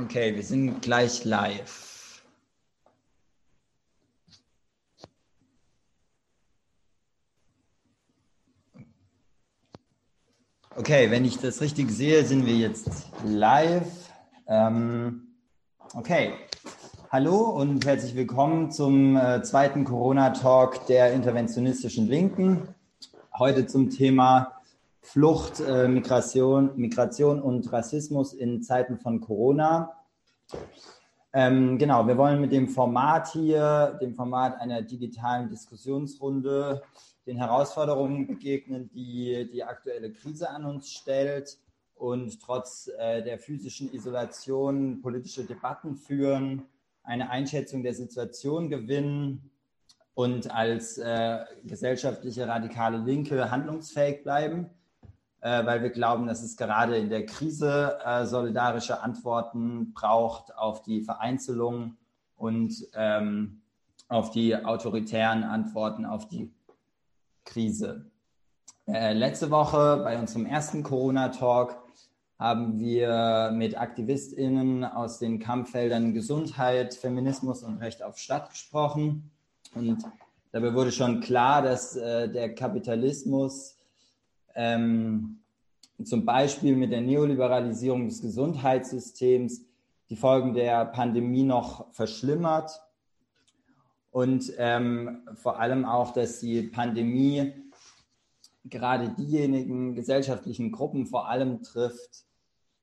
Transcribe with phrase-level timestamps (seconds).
[0.00, 2.22] Okay, wir sind gleich live.
[10.76, 14.12] Okay, wenn ich das richtig sehe, sind wir jetzt live.
[14.46, 15.34] Ähm,
[15.94, 16.34] okay,
[17.10, 22.68] hallo und herzlich willkommen zum äh, zweiten Corona-Talk der interventionistischen Linken.
[23.36, 24.58] Heute zum Thema
[25.08, 29.97] Flucht, äh, Migration, Migration und Rassismus in Zeiten von Corona.
[31.32, 36.82] Ähm, genau, wir wollen mit dem Format hier, dem Format einer digitalen Diskussionsrunde,
[37.26, 41.58] den Herausforderungen begegnen, die die aktuelle Krise an uns stellt
[41.94, 46.62] und trotz äh, der physischen Isolation politische Debatten führen,
[47.02, 49.50] eine Einschätzung der Situation gewinnen
[50.14, 54.70] und als äh, gesellschaftliche radikale Linke handlungsfähig bleiben
[55.40, 61.02] weil wir glauben, dass es gerade in der Krise äh, solidarische Antworten braucht auf die
[61.02, 61.96] Vereinzelung
[62.36, 63.60] und ähm,
[64.08, 66.50] auf die autoritären Antworten auf die
[67.44, 68.10] Krise.
[68.86, 71.76] Äh, letzte Woche bei unserem ersten Corona-Talk
[72.38, 79.30] haben wir mit AktivistInnen aus den Kampffeldern Gesundheit, Feminismus und Recht auf Stadt gesprochen.
[79.74, 80.04] Und
[80.52, 83.77] dabei wurde schon klar, dass äh, der Kapitalismus
[84.58, 85.38] ähm,
[86.02, 89.62] zum Beispiel mit der Neoliberalisierung des Gesundheitssystems
[90.10, 92.80] die Folgen der Pandemie noch verschlimmert
[94.10, 97.52] und ähm, vor allem auch, dass die Pandemie
[98.64, 102.24] gerade diejenigen gesellschaftlichen Gruppen vor allem trifft,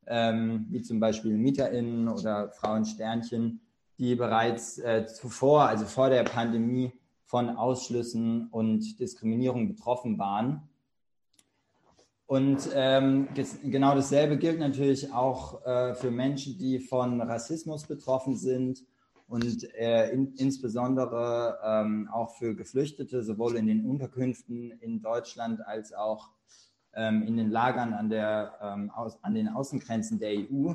[0.07, 3.59] ähm, wie zum Beispiel MieterInnen oder Frauensternchen,
[3.97, 6.93] die bereits äh, zuvor, also vor der Pandemie,
[7.25, 10.69] von Ausschlüssen und Diskriminierung betroffen waren.
[12.27, 13.27] Und ähm,
[13.63, 18.83] genau dasselbe gilt natürlich auch äh, für Menschen, die von Rassismus betroffen sind
[19.27, 25.93] und äh, in, insbesondere ähm, auch für Geflüchtete, sowohl in den Unterkünften in Deutschland als
[25.93, 26.31] auch
[26.95, 30.73] ähm, in den Lagern an, der, ähm, aus, an den Außengrenzen der EU.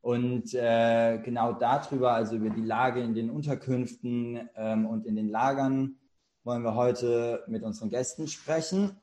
[0.00, 5.28] Und äh, genau darüber, also über die Lage in den Unterkünften ähm, und in den
[5.28, 5.96] Lagern,
[6.42, 8.96] wollen wir heute mit unseren Gästen sprechen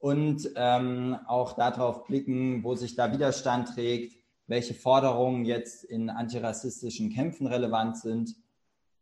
[0.00, 4.16] und ähm, auch darauf blicken, wo sich da Widerstand trägt,
[4.46, 8.34] welche Forderungen jetzt in antirassistischen Kämpfen relevant sind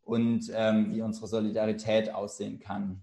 [0.05, 3.01] und ähm, wie unsere Solidarität aussehen kann.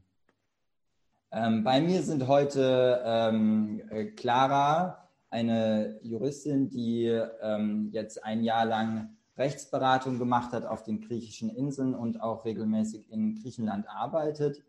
[1.31, 7.05] Ähm, bei mir sind heute ähm, äh, Clara, eine Juristin, die
[7.41, 13.11] ähm, jetzt ein Jahr lang Rechtsberatung gemacht hat auf den griechischen Inseln und auch regelmäßig
[13.11, 14.63] in Griechenland arbeitet.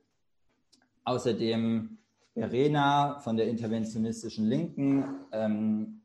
[1.05, 1.99] Außerdem
[2.37, 6.03] Verena von der interventionistischen Linken, ähm,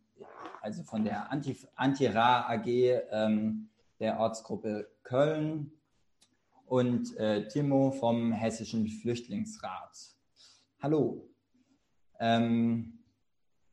[0.62, 2.68] also von der Anti-Ra AG
[3.12, 3.68] ähm,
[4.00, 5.74] der Ortsgruppe Köln
[6.68, 10.16] und äh, Timo vom Hessischen Flüchtlingsrat.
[10.82, 11.28] Hallo.
[12.18, 13.00] Ähm,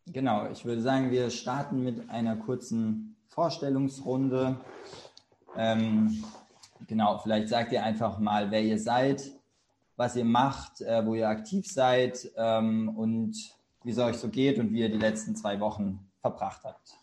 [0.06, 4.58] genau, ich würde sagen, wir starten mit einer kurzen Vorstellungsrunde.
[5.56, 6.25] Ähm,
[6.88, 9.38] genau, vielleicht sagt ihr einfach mal, wer ihr seid,
[9.98, 13.34] was ihr macht, äh, wo ihr aktiv seid ähm, und
[13.82, 16.97] wie es euch so geht und wie ihr die letzten zwei Wochen verbracht habt.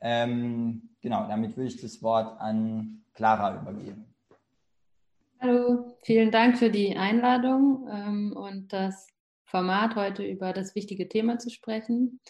[0.00, 4.04] Ähm, genau, damit würde ich das Wort an Clara übergeben.
[5.40, 9.08] Hallo, vielen Dank für die Einladung ähm, und das
[9.46, 12.20] Format, heute über das wichtige Thema zu sprechen.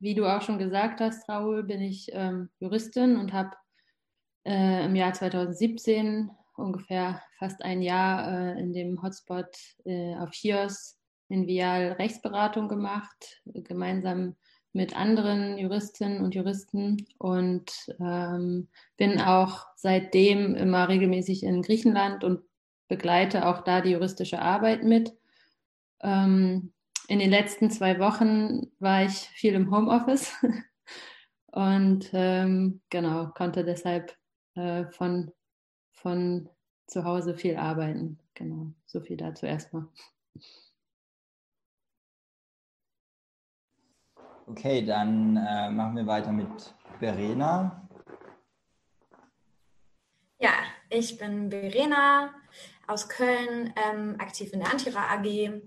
[0.00, 3.52] Wie du auch schon gesagt hast, Raoul, bin ich ähm, Juristin und habe
[4.44, 10.98] äh, im Jahr 2017 ungefähr fast ein Jahr äh, in dem Hotspot äh, auf Chios
[11.28, 14.36] in Vial Rechtsberatung gemacht, gemeinsam
[14.72, 22.42] mit anderen Juristinnen und Juristen und ähm, bin auch seitdem immer regelmäßig in Griechenland und
[22.88, 25.16] begleite auch da die juristische Arbeit mit.
[26.02, 26.72] Ähm,
[27.06, 30.32] in den letzten zwei Wochen war ich viel im Homeoffice
[31.52, 34.16] und ähm, genau konnte deshalb
[34.56, 35.30] äh, von
[35.94, 36.48] von
[36.86, 38.18] zu Hause viel arbeiten.
[38.34, 39.86] Genau, so viel dazu erstmal.
[44.46, 47.88] Okay, dann äh, machen wir weiter mit Verena.
[50.38, 50.52] Ja,
[50.90, 52.34] ich bin Verena
[52.86, 55.62] aus Köln, ähm, aktiv in der Antira AG.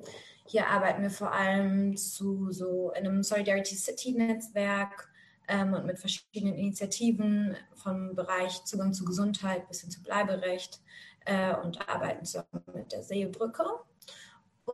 [0.46, 5.10] Hier arbeiten wir vor allem zu so einem Solidarity City Netzwerk
[5.48, 10.82] ähm, und mit verschiedenen Initiativen vom Bereich Zugang zu Gesundheit bis hin zu Bleiberecht
[11.26, 13.64] äh, und arbeiten zusammen mit der Seebrücke.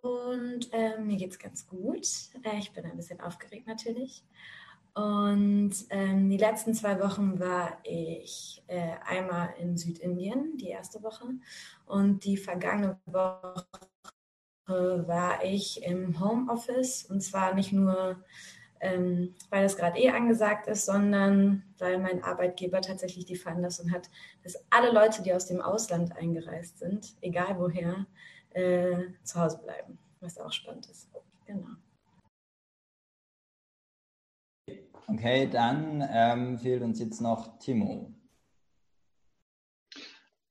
[0.01, 2.07] Und äh, mir es ganz gut.
[2.43, 4.23] Äh, ich bin ein bisschen aufgeregt natürlich.
[4.95, 11.25] Und ähm, die letzten zwei Wochen war ich äh, einmal in Südindien, die erste Woche.
[11.85, 13.65] Und die vergangene Woche
[14.67, 17.05] war ich im Homeoffice.
[17.05, 18.23] Und zwar nicht nur,
[18.83, 24.09] ähm, weil das gerade eh angesagt ist, sondern weil mein Arbeitgeber tatsächlich die Veranlassung hat,
[24.43, 28.05] dass alle Leute, die aus dem Ausland eingereist sind, egal woher,
[28.51, 29.97] äh, zu Hause bleiben.
[30.19, 31.09] Was auch spannend ist.
[31.45, 31.69] Genau.
[35.07, 38.13] Okay, dann ähm, fehlt uns jetzt noch Timo.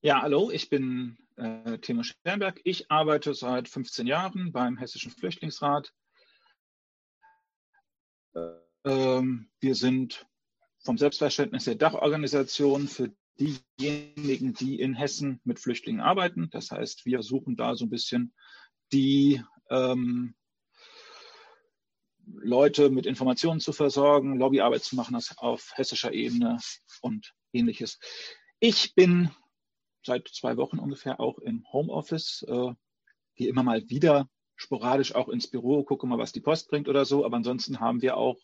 [0.00, 2.60] Ja, hallo, ich bin äh, Timo Sternberg.
[2.64, 5.92] Ich arbeite seit 15 Jahren beim Hessischen Flüchtlingsrat.
[8.84, 10.26] Ähm, wir sind
[10.84, 16.50] vom Selbstverständnis der Dachorganisation für diejenigen, die in Hessen mit Flüchtlingen arbeiten.
[16.50, 18.34] Das heißt, wir suchen da so ein bisschen
[18.92, 20.34] die ähm,
[22.26, 26.58] Leute mit Informationen zu versorgen, Lobbyarbeit zu machen auf hessischer Ebene
[27.00, 27.98] und ähnliches.
[28.60, 29.30] Ich bin
[30.04, 32.72] seit zwei Wochen ungefähr auch im Homeoffice, äh,
[33.34, 37.04] gehe immer mal wieder sporadisch auch ins Büro, gucke mal, was die Post bringt oder
[37.04, 37.24] so.
[37.24, 38.38] Aber ansonsten haben wir auch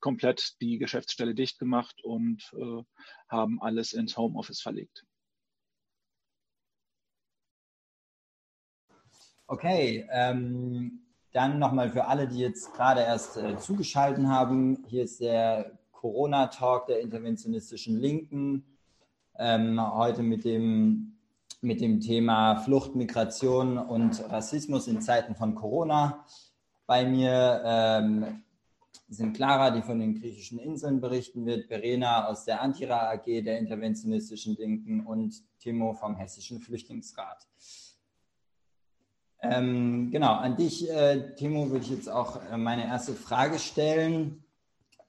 [0.00, 2.82] komplett die Geschäftsstelle dicht gemacht und äh,
[3.28, 5.04] haben alles ins Homeoffice verlegt.
[9.46, 11.00] Okay, ähm,
[11.32, 14.84] dann nochmal für alle, die jetzt gerade erst äh, zugeschaltet haben.
[14.88, 18.78] Hier ist der Corona-Talk der interventionistischen Linken.
[19.38, 21.13] Ähm, heute mit dem,
[21.64, 26.24] mit dem Thema Flucht, Migration und Rassismus in Zeiten von Corona.
[26.86, 28.42] Bei mir ähm,
[29.08, 33.58] sind Clara, die von den griechischen Inseln berichten wird, Verena aus der Antira AG der
[33.58, 37.46] interventionistischen Linken und Timo vom Hessischen Flüchtlingsrat.
[39.40, 44.44] Ähm, genau, an dich, äh, Timo, würde ich jetzt auch äh, meine erste Frage stellen.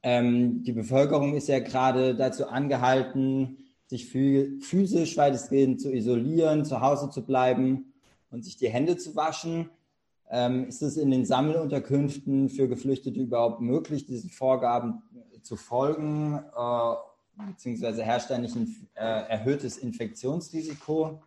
[0.04, 3.65] Ähm, die Bevölkerung ist ja gerade dazu angehalten,
[3.96, 7.94] sich physisch weitestgehend zu isolieren, zu Hause zu bleiben
[8.32, 9.70] und sich die Hände zu waschen.
[10.30, 15.04] Ähm, ist es in den Sammelunterkünften für Geflüchtete überhaupt möglich, diesen Vorgaben
[15.42, 16.96] zu folgen, äh,
[17.52, 21.22] beziehungsweise herrscht da nicht ein äh, erhöhtes Infektionsrisiko?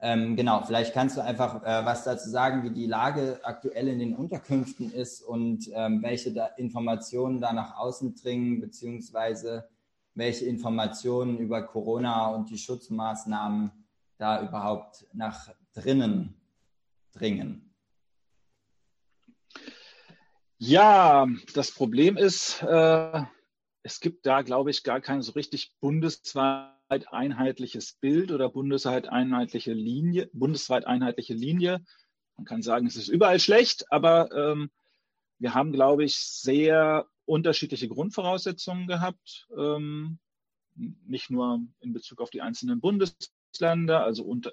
[0.00, 3.98] Ähm, genau, vielleicht kannst du einfach äh, was dazu sagen, wie die Lage aktuell in
[3.98, 9.68] den Unterkünften ist und ähm, welche da Informationen da nach außen dringen, beziehungsweise
[10.18, 13.70] welche Informationen über Corona und die Schutzmaßnahmen
[14.18, 16.34] da überhaupt nach drinnen
[17.12, 17.72] dringen.
[20.58, 23.22] Ja, das Problem ist, äh,
[23.84, 29.72] es gibt da, glaube ich, gar kein so richtig bundesweit einheitliches Bild oder bundesweit einheitliche
[29.72, 31.84] Linie, bundesweit einheitliche Linie.
[32.36, 34.70] Man kann sagen, es ist überall schlecht, aber ähm,
[35.38, 40.18] wir haben, glaube ich, sehr unterschiedliche Grundvoraussetzungen gehabt, ähm,
[40.74, 44.52] nicht nur in Bezug auf die einzelnen Bundesländer, also unter,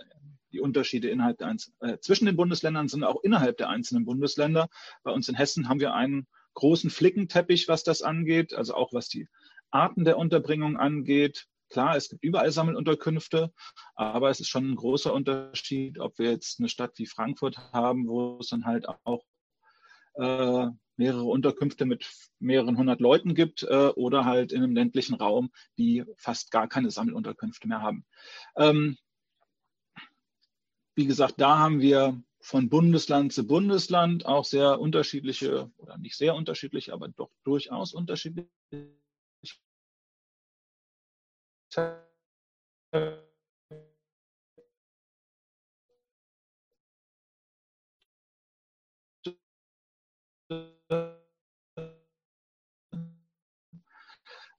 [0.51, 4.69] die Unterschiede innerhalb der, äh, zwischen den Bundesländern, sondern auch innerhalb der einzelnen Bundesländer.
[5.03, 9.07] Bei uns in Hessen haben wir einen großen Flickenteppich, was das angeht, also auch was
[9.07, 9.27] die
[9.71, 11.47] Arten der Unterbringung angeht.
[11.69, 13.53] Klar, es gibt überall Sammelunterkünfte,
[13.95, 18.07] aber es ist schon ein großer Unterschied, ob wir jetzt eine Stadt wie Frankfurt haben,
[18.07, 19.23] wo es dann halt auch
[20.15, 20.67] äh,
[20.97, 22.05] mehrere Unterkünfte mit
[22.39, 26.91] mehreren hundert Leuten gibt äh, oder halt in einem ländlichen Raum, die fast gar keine
[26.91, 28.05] Sammelunterkünfte mehr haben.
[28.55, 28.97] Ähm,
[30.95, 36.35] wie gesagt, da haben wir von Bundesland zu Bundesland auch sehr unterschiedliche oder nicht sehr
[36.35, 38.49] unterschiedliche, aber doch durchaus unterschiedliche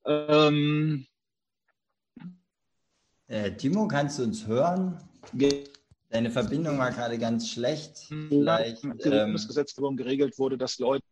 [0.04, 1.06] ähm,
[3.28, 4.99] äh, Timo, kannst du uns hören?
[6.11, 8.06] Deine Verbindung war gerade ganz schlecht.
[8.28, 8.85] Vielleicht.
[8.85, 11.04] Ähm, Gesetzgebung geregelt wurde, dass Leute.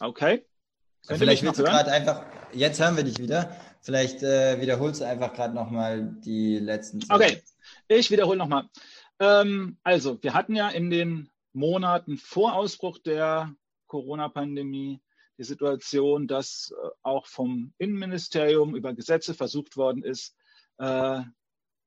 [0.00, 0.44] Okay.
[1.06, 2.24] Könnt Vielleicht willst du gerade einfach.
[2.52, 3.56] Jetzt hören wir dich wieder.
[3.80, 7.00] Vielleicht äh, wiederholst du einfach gerade nochmal die letzten.
[7.00, 7.14] Zwei.
[7.14, 7.42] Okay,
[7.88, 8.68] ich wiederhole nochmal.
[9.18, 13.54] Ähm, also, wir hatten ja in den Monaten vor Ausbruch der
[13.86, 15.00] Corona-Pandemie
[15.38, 20.36] die Situation, dass äh, auch vom Innenministerium über Gesetze versucht worden ist,
[20.78, 21.22] äh,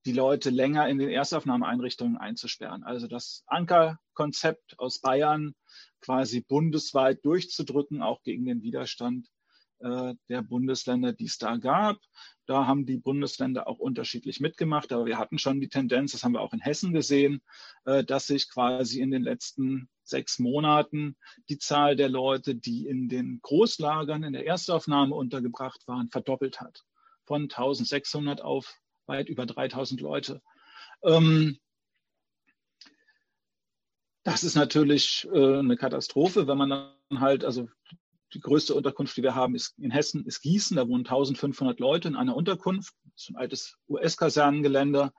[0.05, 2.83] die Leute länger in den Erstaufnahmeeinrichtungen einzusperren.
[2.83, 5.55] Also das Ankerkonzept aus Bayern
[6.01, 9.29] quasi bundesweit durchzudrücken, auch gegen den Widerstand
[9.83, 11.97] äh, der Bundesländer, die es da gab.
[12.45, 16.33] Da haben die Bundesländer auch unterschiedlich mitgemacht, aber wir hatten schon die Tendenz, das haben
[16.33, 17.41] wir auch in Hessen gesehen,
[17.85, 21.15] äh, dass sich quasi in den letzten sechs Monaten
[21.49, 26.83] die Zahl der Leute, die in den Großlagern in der Erstaufnahme untergebracht waren, verdoppelt hat.
[27.25, 28.75] Von 1600 auf
[29.05, 30.41] weit über 3000 Leute.
[31.03, 31.59] Ähm,
[34.23, 37.67] das ist natürlich äh, eine Katastrophe, wenn man dann halt, also
[38.33, 40.77] die größte Unterkunft, die wir haben, ist in Hessen, ist Gießen.
[40.77, 42.93] Da wohnen 1500 Leute in einer Unterkunft.
[43.05, 45.11] Das ist ein altes US-Kasernengelände.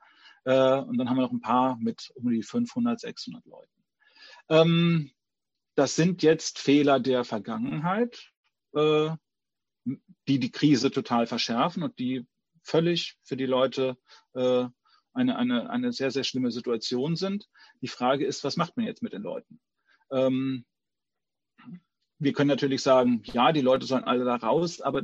[0.43, 3.71] Äh, und dann haben wir noch ein paar mit um die 500, 600 Leuten.
[4.49, 5.11] Ähm,
[5.75, 8.31] das sind jetzt Fehler der Vergangenheit,
[8.73, 9.09] äh,
[10.27, 12.25] die die Krise total verschärfen und die
[12.63, 13.97] völlig für die Leute
[14.33, 14.65] äh,
[15.13, 17.47] eine, eine, eine sehr, sehr schlimme Situation sind.
[17.81, 19.59] Die Frage ist, was macht man jetzt mit den Leuten?
[20.11, 20.65] Ähm,
[22.19, 25.03] wir können natürlich sagen, ja, die Leute sollen alle da raus, aber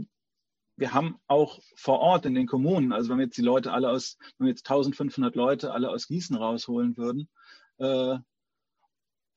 [0.77, 3.89] wir haben auch vor Ort in den Kommunen, also wenn wir jetzt die Leute alle
[3.89, 7.30] aus, wenn wir jetzt 1500 Leute alle aus Gießen rausholen würden,
[7.77, 8.18] äh,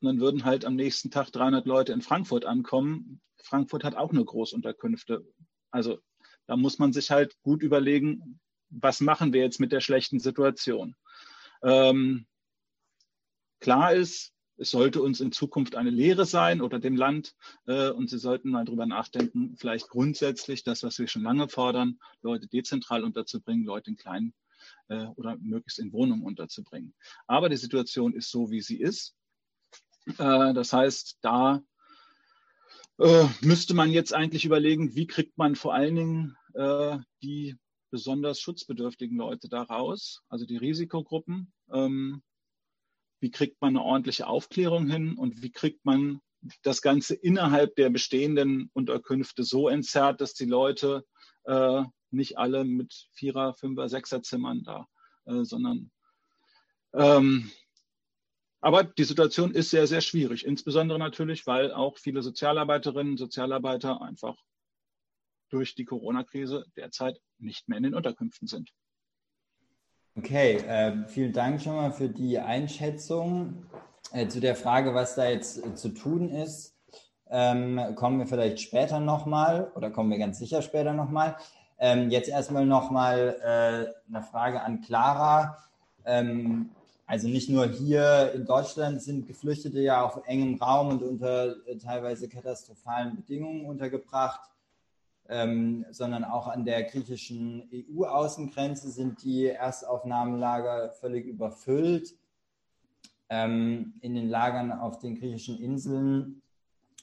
[0.01, 3.21] dann würden halt am nächsten Tag 300 Leute in Frankfurt ankommen.
[3.41, 5.25] Frankfurt hat auch nur Großunterkünfte.
[5.71, 5.99] Also
[6.47, 8.39] da muss man sich halt gut überlegen,
[8.69, 10.95] was machen wir jetzt mit der schlechten Situation.
[11.63, 12.27] Ähm,
[13.59, 17.35] klar ist, es sollte uns in Zukunft eine Lehre sein oder dem Land.
[17.65, 21.99] Äh, und Sie sollten mal drüber nachdenken, vielleicht grundsätzlich das, was wir schon lange fordern,
[22.21, 24.33] Leute dezentral unterzubringen, Leute in kleinen
[24.87, 26.93] äh, oder möglichst in Wohnungen unterzubringen.
[27.27, 29.15] Aber die Situation ist so, wie sie ist.
[30.17, 31.61] Äh, das heißt, da
[32.99, 37.57] äh, müsste man jetzt eigentlich überlegen, wie kriegt man vor allen Dingen äh, die
[37.91, 41.53] besonders schutzbedürftigen Leute da raus, also die Risikogruppen.
[41.71, 42.23] Ähm,
[43.19, 46.21] wie kriegt man eine ordentliche Aufklärung hin und wie kriegt man
[46.61, 51.03] das Ganze innerhalb der bestehenden Unterkünfte so entzerrt, dass die Leute
[51.45, 54.87] äh, nicht alle mit Vierer, Fünfer, Sechser Zimmern da,
[55.25, 55.91] äh, sondern
[56.93, 57.51] ähm,
[58.61, 64.01] aber die Situation ist sehr, sehr schwierig, insbesondere natürlich, weil auch viele Sozialarbeiterinnen und Sozialarbeiter
[64.01, 64.35] einfach
[65.49, 68.71] durch die Corona-Krise derzeit nicht mehr in den Unterkünften sind.
[70.17, 73.65] Okay, äh, vielen Dank schon mal für die Einschätzung.
[74.13, 76.73] Äh, zu der Frage, was da jetzt äh, zu tun ist,
[77.29, 81.35] ähm, kommen wir vielleicht später nochmal oder kommen wir ganz sicher später nochmal.
[81.79, 85.57] Ähm, jetzt erstmal nochmal äh, eine Frage an Clara.
[86.05, 86.69] Ähm,
[87.05, 91.75] also nicht nur hier in Deutschland sind Geflüchtete ja auf engem Raum und unter äh,
[91.77, 94.49] teilweise katastrophalen Bedingungen untergebracht
[95.29, 102.15] ähm, sondern auch an der griechischen EU-Außengrenze sind die Erstaufnahmelager völlig überfüllt.
[103.29, 106.41] Ähm, in den Lagern auf den griechischen Inseln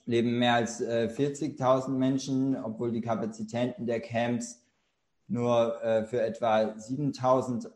[0.07, 4.62] leben mehr als äh, 40.000 Menschen, obwohl die Kapazitäten der Camps
[5.26, 7.71] nur äh, für etwa 7.000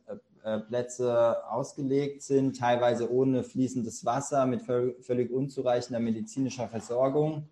[0.44, 7.48] äh, Plätze ausgelegt sind, teilweise ohne fließendes Wasser, mit völlig unzureichender medizinischer Versorgung.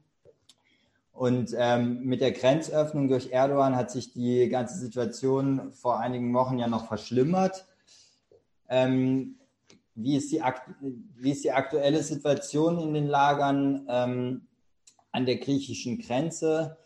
[1.15, 6.59] Und ähm, mit der Grenzöffnung durch Erdogan hat sich die ganze Situation vor einigen Wochen
[6.59, 7.67] ja noch verschlimmert.
[8.69, 9.37] Ähm,
[9.95, 10.43] wie, ist die,
[11.17, 14.49] wie ist die aktuelle Situation in den Lagern ähm,
[15.13, 16.79] an der griechischen Grenze?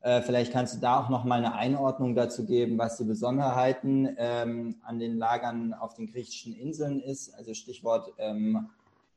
[0.00, 4.08] Äh, vielleicht kannst du da auch noch mal eine Einordnung dazu geben, was die Besonderheiten
[4.18, 7.32] ähm, an den Lagern auf den griechischen Inseln ist.
[7.34, 8.68] Also Stichwort ähm,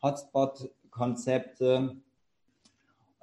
[0.04, 1.96] Hotspot-Konzepte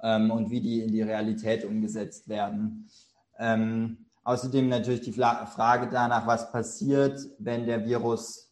[0.01, 2.89] ähm, und wie die in die Realität umgesetzt werden.
[3.37, 8.47] Ähm, außerdem natürlich die Frage danach, was passiert, wenn der Virus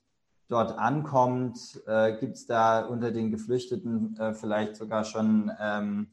[0.47, 1.81] dort ankommt.
[1.87, 6.11] Äh, Gibt es da unter den Geflüchteten äh, vielleicht sogar schon ähm,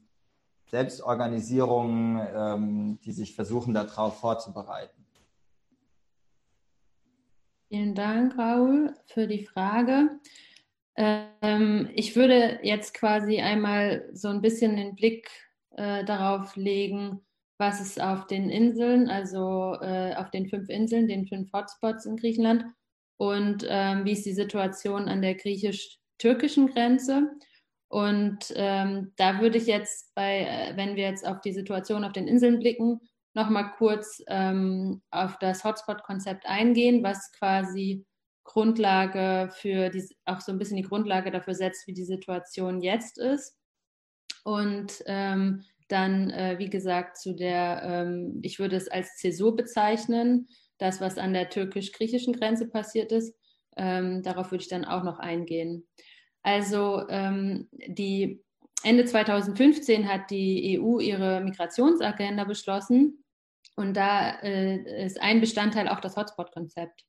[0.69, 5.03] Selbstorganisierungen, ähm, die sich versuchen, darauf vorzubereiten?
[7.67, 10.19] Vielen Dank, Raul, für die Frage.
[10.95, 15.29] Ähm, ich würde jetzt quasi einmal so ein bisschen den Blick
[15.71, 17.21] äh, darauf legen,
[17.57, 22.17] was es auf den Inseln, also äh, auf den fünf Inseln, den fünf Hotspots in
[22.17, 22.65] Griechenland
[23.17, 27.31] und ähm, wie ist die Situation an der griechisch-türkischen Grenze.
[27.87, 32.11] Und ähm, da würde ich jetzt bei, äh, wenn wir jetzt auf die Situation auf
[32.11, 32.99] den Inseln blicken,
[33.35, 38.05] nochmal kurz ähm, auf das Hotspot-Konzept eingehen, was quasi
[38.43, 43.17] Grundlage für die, auch so ein bisschen die Grundlage dafür setzt, wie die Situation jetzt
[43.17, 43.57] ist.
[44.43, 50.47] Und ähm, dann, äh, wie gesagt, zu der, ähm, ich würde es als Zäsur bezeichnen,
[50.77, 53.35] das, was an der türkisch-griechischen Grenze passiert ist.
[53.77, 55.87] Ähm, darauf würde ich dann auch noch eingehen.
[56.41, 58.43] Also ähm, die
[58.83, 63.22] Ende 2015 hat die EU ihre Migrationsagenda beschlossen
[63.75, 67.05] Und da äh, ist ein Bestandteil auch das Hotspot-Konzept.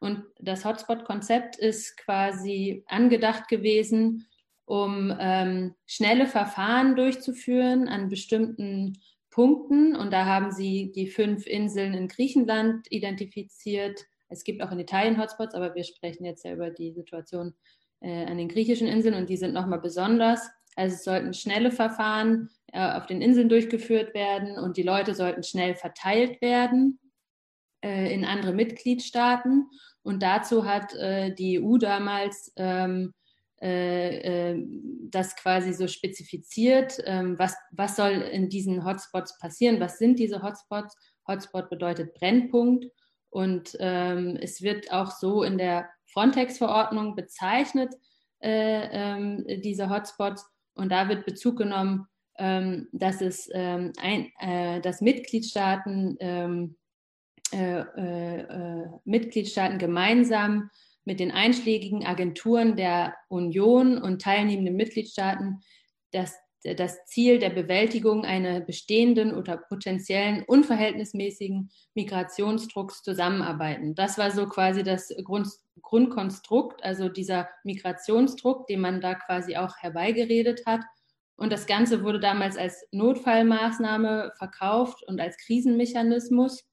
[0.00, 4.26] Und das Hotspot-Konzept ist quasi angedacht gewesen,
[4.64, 8.98] um ähm, schnelle Verfahren durchzuführen an bestimmten
[9.30, 9.96] Punkten.
[9.96, 14.06] Und da haben sie die fünf Inseln in Griechenland identifiziert.
[14.28, 17.54] Es gibt auch in Italien Hotspots, aber wir sprechen jetzt ja über die Situation
[18.00, 20.48] äh, an den griechischen Inseln und die sind nochmal besonders.
[20.78, 25.42] Also es sollten schnelle Verfahren äh, auf den Inseln durchgeführt werden und die Leute sollten
[25.42, 27.00] schnell verteilt werden
[27.84, 29.68] äh, in andere Mitgliedstaaten.
[30.02, 33.12] Und dazu hat äh, die EU damals ähm,
[33.60, 34.64] äh, äh,
[35.10, 40.42] das quasi so spezifiziert, ähm, was, was soll in diesen Hotspots passieren, was sind diese
[40.42, 40.96] Hotspots.
[41.26, 42.86] Hotspot bedeutet Brennpunkt
[43.30, 47.92] und ähm, es wird auch so in der Frontex-Verordnung bezeichnet,
[48.40, 50.46] äh, ähm, diese Hotspots.
[50.78, 52.06] Und da wird Bezug genommen,
[52.38, 56.76] ähm, dass es ähm, ein, äh, dass Mitgliedstaaten ähm,
[57.52, 60.70] äh, äh, äh, Mitgliedstaaten gemeinsam
[61.04, 65.62] mit den einschlägigen Agenturen der Union und teilnehmenden Mitgliedstaaten
[66.12, 73.94] das, das Ziel der Bewältigung einer bestehenden oder potenziellen unverhältnismäßigen Migrationsdrucks zusammenarbeiten.
[73.94, 75.48] Das war so quasi das Grund,
[75.82, 80.80] Grundkonstrukt, also dieser Migrationsdruck, den man da quasi auch herbeigeredet hat.
[81.36, 86.64] Und das Ganze wurde damals als Notfallmaßnahme verkauft und als Krisenmechanismus.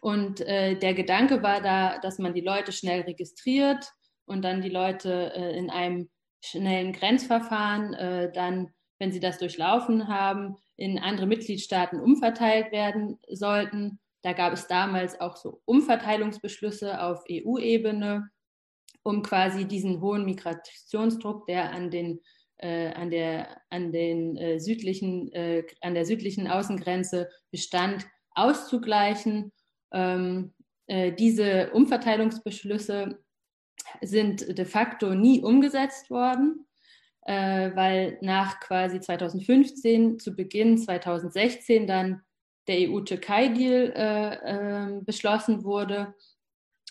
[0.00, 3.92] Und äh, der Gedanke war da, dass man die Leute schnell registriert
[4.24, 6.08] und dann die Leute äh, in einem
[6.42, 13.98] schnellen Grenzverfahren äh, dann, wenn sie das durchlaufen haben, in andere Mitgliedstaaten umverteilt werden sollten.
[14.22, 18.30] Da gab es damals auch so Umverteilungsbeschlüsse auf EU-Ebene,
[19.02, 22.20] um quasi diesen hohen Migrationsdruck, der an den
[22.62, 29.52] äh, an der, an, den, äh, südlichen, äh, an der südlichen Außengrenze bestand, auszugleichen
[29.92, 30.52] ähm,
[30.86, 33.18] äh, diese Umverteilungsbeschlüsse
[34.00, 36.66] sind de facto nie umgesetzt worden,
[37.22, 42.22] äh, weil nach quasi 2015 zu Beginn 2016 dann
[42.66, 46.14] der EU-Türkei-Deal äh, ähm, beschlossen wurde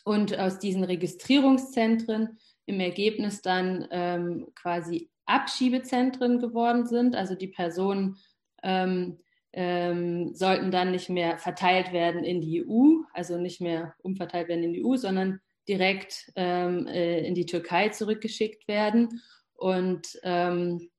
[0.04, 7.16] und aus diesen Registrierungszentren im Ergebnis dann ähm, quasi Abschiebezentren geworden sind.
[7.16, 8.18] Also die Personen
[8.64, 9.20] ähm,
[9.54, 14.64] ähm, sollten dann nicht mehr verteilt werden in die EU, also nicht mehr umverteilt werden
[14.64, 19.22] in die EU, sondern direkt ähm, äh, in die Türkei zurückgeschickt werden.
[19.54, 20.90] Und ähm,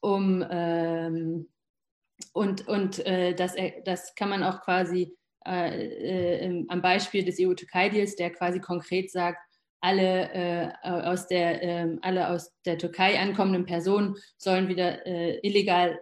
[0.00, 1.48] um ähm,
[2.32, 7.38] und, und äh, das, äh, das kann man auch quasi äh, äh am Beispiel des
[7.40, 9.38] EU-Türkei-Deals, der quasi konkret sagt,
[9.82, 15.06] alle, äh, aus der, ähm, alle aus der Türkei ankommenden Personen sollen wieder
[15.42, 15.98] illegal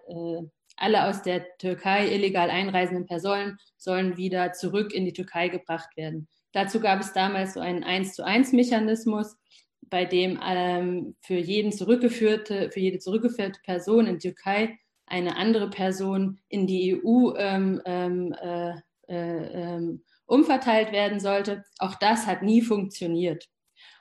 [0.80, 6.28] alle aus der Türkei illegal einreisenden Personen sollen wieder zurück in die Türkei gebracht werden.
[6.58, 9.36] Dazu gab es damals so einen 1 zu 1 Mechanismus,
[9.82, 15.70] bei dem ähm, für jeden zurückgeführte, für jede zurückgeführte Person in die Türkei eine andere
[15.70, 18.72] Person in die EU ähm, ähm, äh,
[19.06, 21.62] äh, ähm, umverteilt werden sollte.
[21.78, 23.48] Auch das hat nie funktioniert.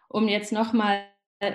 [0.10, 1.06] Um jetzt nochmal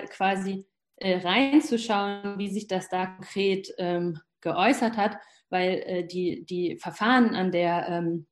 [0.09, 5.17] quasi äh, reinzuschauen, wie sich das da konkret ähm, geäußert hat,
[5.49, 8.25] weil äh, die, die Verfahren an der, ähm,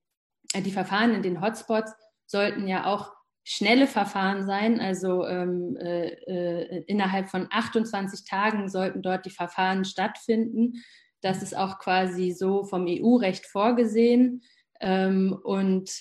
[0.55, 1.91] die Verfahren in den Hotspots
[2.31, 3.13] sollten ja auch
[3.43, 4.79] schnelle Verfahren sein.
[4.79, 10.83] Also ähm, äh, äh, innerhalb von 28 Tagen sollten dort die Verfahren stattfinden.
[11.21, 14.43] Das ist auch quasi so vom EU-Recht vorgesehen.
[14.79, 15.91] Ähm, und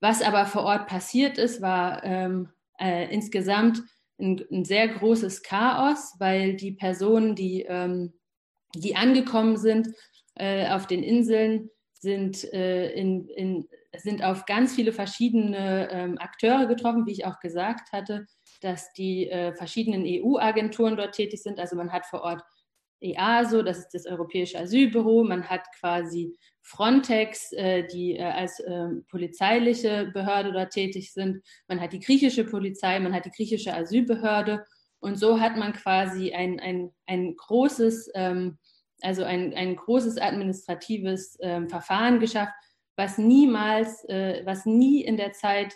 [0.00, 3.82] was aber vor Ort passiert ist, war ähm, äh, insgesamt
[4.20, 8.12] ein, ein, sehr großes Chaos, weil die Personen, die ähm,
[8.74, 9.88] die angekommen sind
[10.34, 13.68] äh, auf den Inseln, sind, äh, in, in,
[13.98, 18.26] sind auf ganz viele verschiedene ähm, Akteure getroffen, wie ich auch gesagt hatte,
[18.60, 21.58] dass die äh, verschiedenen EU-Agenturen dort tätig sind.
[21.58, 22.42] Also man hat vor Ort
[23.00, 28.88] EASO, das ist das Europäische Asylbüro, man hat quasi Frontex, äh, die äh, als äh,
[29.10, 34.64] polizeiliche Behörde dort tätig sind, man hat die griechische Polizei, man hat die griechische Asylbehörde.
[35.00, 38.58] Und so hat man quasi ein, ein, ein großes, ähm,
[39.00, 42.52] also ein, ein großes administratives ähm, Verfahren geschafft,
[42.98, 45.72] was niemals, äh, was nie in der Zeit,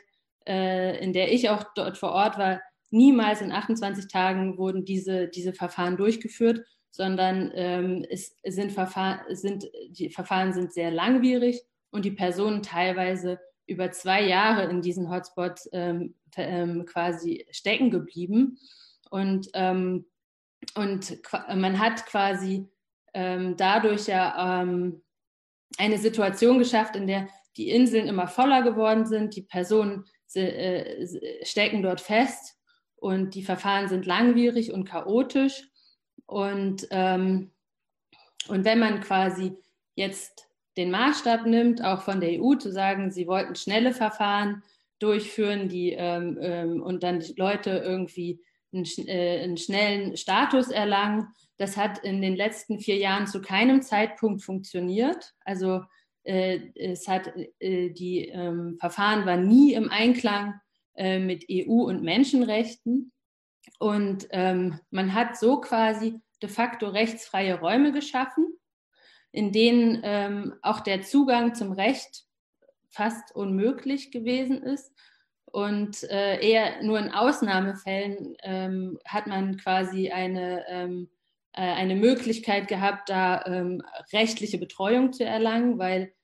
[0.46, 5.28] äh, in der ich auch dort vor Ort war, niemals in 28 Tagen wurden diese,
[5.28, 12.04] diese Verfahren durchgeführt, sondern ähm, es sind Verfahren, sind, die Verfahren sind sehr langwierig und
[12.04, 18.58] die Personen teilweise über zwei Jahre in diesen Hotspots ähm, ähm, quasi stecken geblieben.
[19.10, 20.06] Und, ähm,
[20.74, 21.18] und
[21.54, 22.68] man hat quasi
[23.14, 25.02] ähm, dadurch ja ähm,
[25.78, 30.04] eine Situation geschafft, in der die Inseln immer voller geworden sind, die Personen
[30.34, 31.06] äh,
[31.44, 32.56] stecken dort fest
[32.96, 35.68] und die Verfahren sind langwierig und chaotisch.
[36.24, 37.50] Und, ähm,
[38.48, 39.56] und wenn man quasi
[39.94, 44.62] jetzt den Maßstab nimmt, auch von der EU, zu sagen, sie wollten schnelle Verfahren
[44.98, 48.40] durchführen, die ähm, ähm, und dann die Leute irgendwie
[48.72, 51.28] einen, äh, einen, schnellen Status erlangen.
[51.58, 55.34] Das hat in den letzten vier Jahren zu keinem Zeitpunkt funktioniert.
[55.44, 55.82] Also
[56.24, 60.60] äh, es hat äh, die ähm, Verfahren waren nie im Einklang
[60.94, 63.12] äh, mit EU und Menschenrechten.
[63.78, 68.46] Und ähm, man hat so quasi de facto rechtsfreie Räume geschaffen,
[69.30, 72.24] in denen ähm, auch der Zugang zum Recht
[72.88, 74.92] fast unmöglich gewesen ist.
[75.52, 81.10] Und äh, eher nur in Ausnahmefällen ähm, hat man quasi eine, ähm,
[81.52, 83.82] äh, eine Möglichkeit gehabt, da ähm,
[84.14, 86.14] rechtliche Betreuung zu erlangen, weil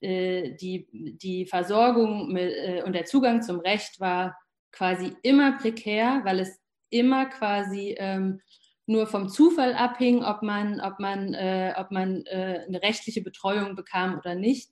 [0.00, 4.38] äh, die, die Versorgung mit, äh, und der Zugang zum Recht war
[4.70, 8.40] quasi immer prekär, weil es immer quasi ähm,
[8.86, 13.74] nur vom Zufall abhing, ob man, ob man, äh, ob man äh, eine rechtliche Betreuung
[13.74, 14.70] bekam oder nicht.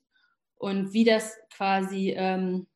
[0.55, 2.67] Und wie das quasi ähm,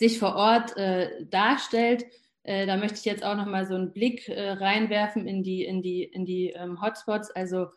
[0.00, 2.06] sich vor Ort äh, darstellt,
[2.42, 5.82] äh, da möchte ich jetzt auch nochmal so einen Blick äh, reinwerfen in die, in
[5.82, 7.30] die, in die ähm, Hotspots.
[7.30, 7.68] Also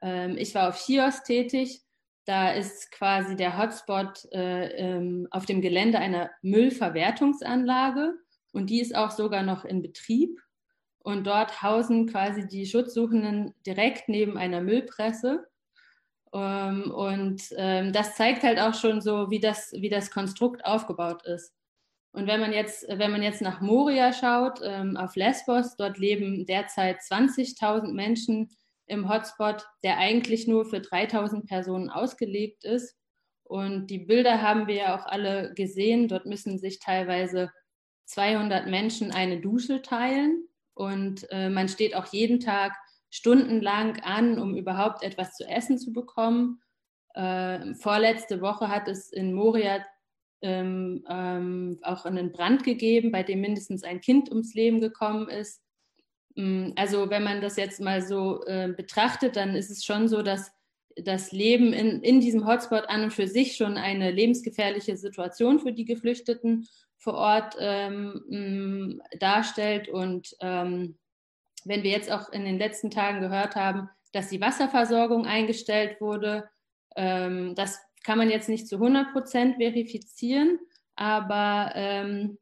[0.00, 1.82] ähm, ich war auf Chios tätig.
[2.24, 8.14] Da ist quasi der Hotspot äh, ähm, auf dem Gelände einer Müllverwertungsanlage
[8.52, 10.38] und die ist auch sogar noch in Betrieb.
[11.00, 15.48] Und dort hausen quasi die Schutzsuchenden direkt neben einer Müllpresse.
[16.32, 21.26] Ähm, und ähm, das zeigt halt auch schon so, wie das, wie das Konstrukt aufgebaut
[21.26, 21.52] ist.
[22.12, 26.44] Und wenn man jetzt, wenn man jetzt nach Moria schaut, ähm, auf Lesbos, dort leben
[26.44, 28.50] derzeit 20.000 Menschen
[28.86, 32.96] im Hotspot, der eigentlich nur für 3.000 Personen ausgelegt ist.
[33.44, 36.08] Und die Bilder haben wir ja auch alle gesehen.
[36.08, 37.50] Dort müssen sich teilweise
[38.04, 40.48] 200 Menschen eine Dusche teilen.
[40.74, 42.74] Und äh, man steht auch jeden Tag
[43.10, 46.60] stundenlang an, um überhaupt etwas zu essen zu bekommen.
[47.14, 49.84] Äh, vorletzte Woche hat es in Moria
[50.42, 55.62] ähm, ähm, auch einen Brand gegeben, bei dem mindestens ein Kind ums Leben gekommen ist.
[56.34, 60.22] Mm, also wenn man das jetzt mal so äh, betrachtet, dann ist es schon so,
[60.22, 60.52] dass
[60.96, 65.72] das Leben in, in diesem Hotspot an und für sich schon eine lebensgefährliche Situation für
[65.72, 69.88] die Geflüchteten vor Ort ähm, mm, darstellt.
[69.88, 70.98] Und ähm,
[71.64, 76.48] wenn wir jetzt auch in den letzten Tagen gehört haben, dass die Wasserversorgung eingestellt wurde,
[76.96, 80.58] ähm, das kann man jetzt nicht zu 100 Prozent verifizieren,
[80.96, 82.38] aber ähm,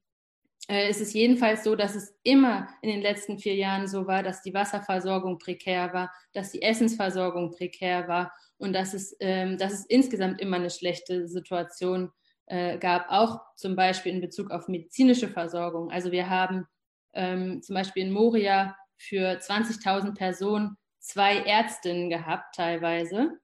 [0.68, 4.22] äh, es ist jedenfalls so, dass es immer in den letzten vier Jahren so war,
[4.22, 9.72] dass die Wasserversorgung prekär war, dass die Essensversorgung prekär war und dass es, ähm, dass
[9.72, 12.12] es insgesamt immer eine schlechte Situation
[12.46, 15.90] äh, gab, auch zum Beispiel in Bezug auf medizinische Versorgung.
[15.90, 16.66] Also wir haben
[17.14, 23.38] ähm, zum Beispiel in Moria für 20.000 Personen zwei Ärztinnen gehabt teilweise.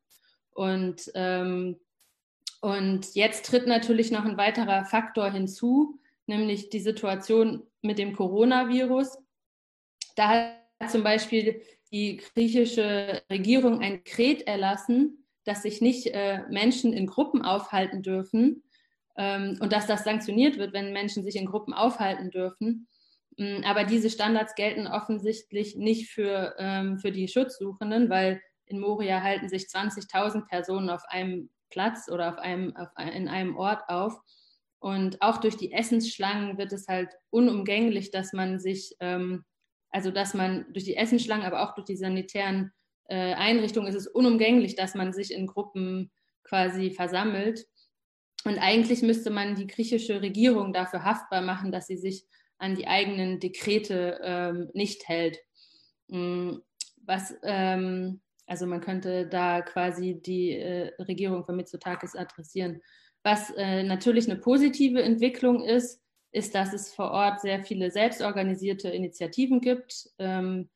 [0.53, 1.79] Und, ähm,
[2.67, 9.19] und jetzt tritt natürlich noch ein weiterer Faktor hinzu, nämlich die Situation mit dem Coronavirus.
[10.17, 16.93] Da hat zum Beispiel die griechische Regierung ein Dekret erlassen, dass sich nicht äh, Menschen
[16.93, 18.65] in Gruppen aufhalten dürfen
[19.17, 22.89] ähm, und dass das sanktioniert wird, wenn Menschen sich in Gruppen aufhalten dürfen.
[23.39, 29.23] Ähm, aber diese Standards gelten offensichtlich nicht für, ähm, für die Schutzsuchenden, weil in Moria
[29.23, 34.19] halten sich 20.000 Personen auf einem Platz oder auf einem, auf, in einem Ort auf.
[34.79, 39.45] Und auch durch die Essensschlangen wird es halt unumgänglich, dass man sich, ähm,
[39.91, 42.73] also dass man durch die Essensschlangen, aber auch durch die sanitären
[43.09, 46.11] äh, Einrichtungen ist es unumgänglich, dass man sich in Gruppen
[46.45, 47.67] quasi versammelt.
[48.45, 52.27] Und eigentlich müsste man die griechische Regierung dafür haftbar machen, dass sie sich
[52.59, 55.39] an die eigenen Dekrete ähm, nicht hält.
[56.09, 56.59] Mm,
[57.05, 62.81] was, ähm, also man könnte da quasi die äh, Regierung von Mitsotakis adressieren.
[63.23, 66.01] Was äh, natürlich eine positive Entwicklung ist,
[66.33, 70.11] ist, dass es vor Ort sehr viele selbstorganisierte Initiativen gibt.
[70.19, 70.69] Ähm,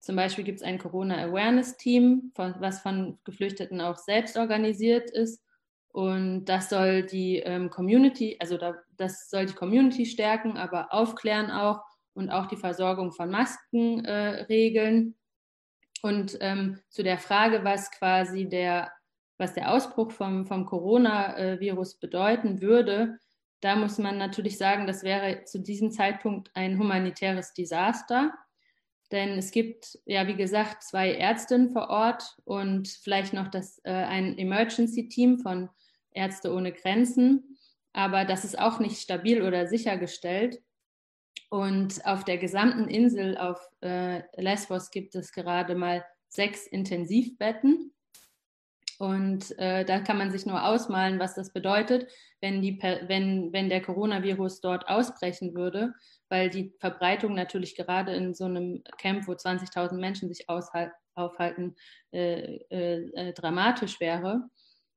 [0.00, 5.10] zum Beispiel gibt es ein Corona Awareness Team, von, was von Geflüchteten auch selbst organisiert
[5.10, 5.42] ist.
[5.88, 11.50] Und das soll die ähm, Community, also da, das soll die Community stärken, aber aufklären
[11.50, 11.82] auch
[12.14, 15.16] und auch die Versorgung von Masken äh, regeln.
[16.02, 18.90] Und ähm, zu der Frage, was quasi der
[19.38, 23.18] was der Ausbruch vom, vom Coronavirus bedeuten würde,
[23.60, 28.32] da muss man natürlich sagen, das wäre zu diesem Zeitpunkt ein humanitäres Desaster.
[29.10, 33.90] Denn es gibt ja, wie gesagt, zwei Ärztinnen vor Ort und vielleicht noch das, äh,
[33.90, 35.70] ein Emergency-Team von
[36.10, 37.58] Ärzte ohne Grenzen,
[37.92, 40.60] aber das ist auch nicht stabil oder sichergestellt.
[41.50, 47.94] Und auf der gesamten Insel auf äh, Lesbos gibt es gerade mal sechs Intensivbetten.
[48.98, 53.68] Und äh, da kann man sich nur ausmalen, was das bedeutet, wenn, die, wenn, wenn
[53.68, 55.94] der Coronavirus dort ausbrechen würde,
[56.28, 61.76] weil die Verbreitung natürlich gerade in so einem Camp, wo 20.000 Menschen sich aufhalten,
[62.12, 64.42] äh, äh, äh, dramatisch wäre.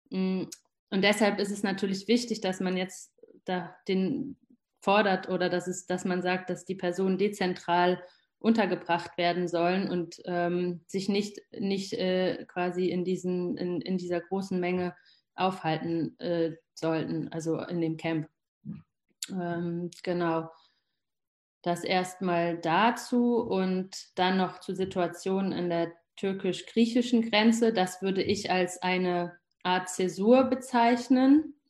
[0.10, 0.46] Mm,
[0.90, 3.14] und deshalb ist es natürlich wichtig, dass man jetzt
[3.46, 4.36] da den
[4.82, 8.02] fordert oder dass, es, dass man sagt, dass die Personen dezentral
[8.40, 14.20] untergebracht werden sollen und ähm, sich nicht, nicht äh, quasi in, diesen, in, in dieser
[14.20, 14.96] großen Menge
[15.36, 18.28] aufhalten äh, sollten, also in dem Camp.
[19.30, 20.50] Ähm, genau.
[21.62, 27.72] Das erstmal dazu und dann noch zu Situationen in der türkisch-griechischen Grenze.
[27.72, 31.61] Das würde ich als eine Art Zäsur bezeichnen.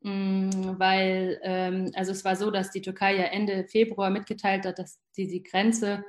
[0.00, 4.78] Mm, weil, ähm, also es war so, dass die Türkei ja Ende Februar mitgeteilt hat,
[4.78, 6.04] dass sie die Grenze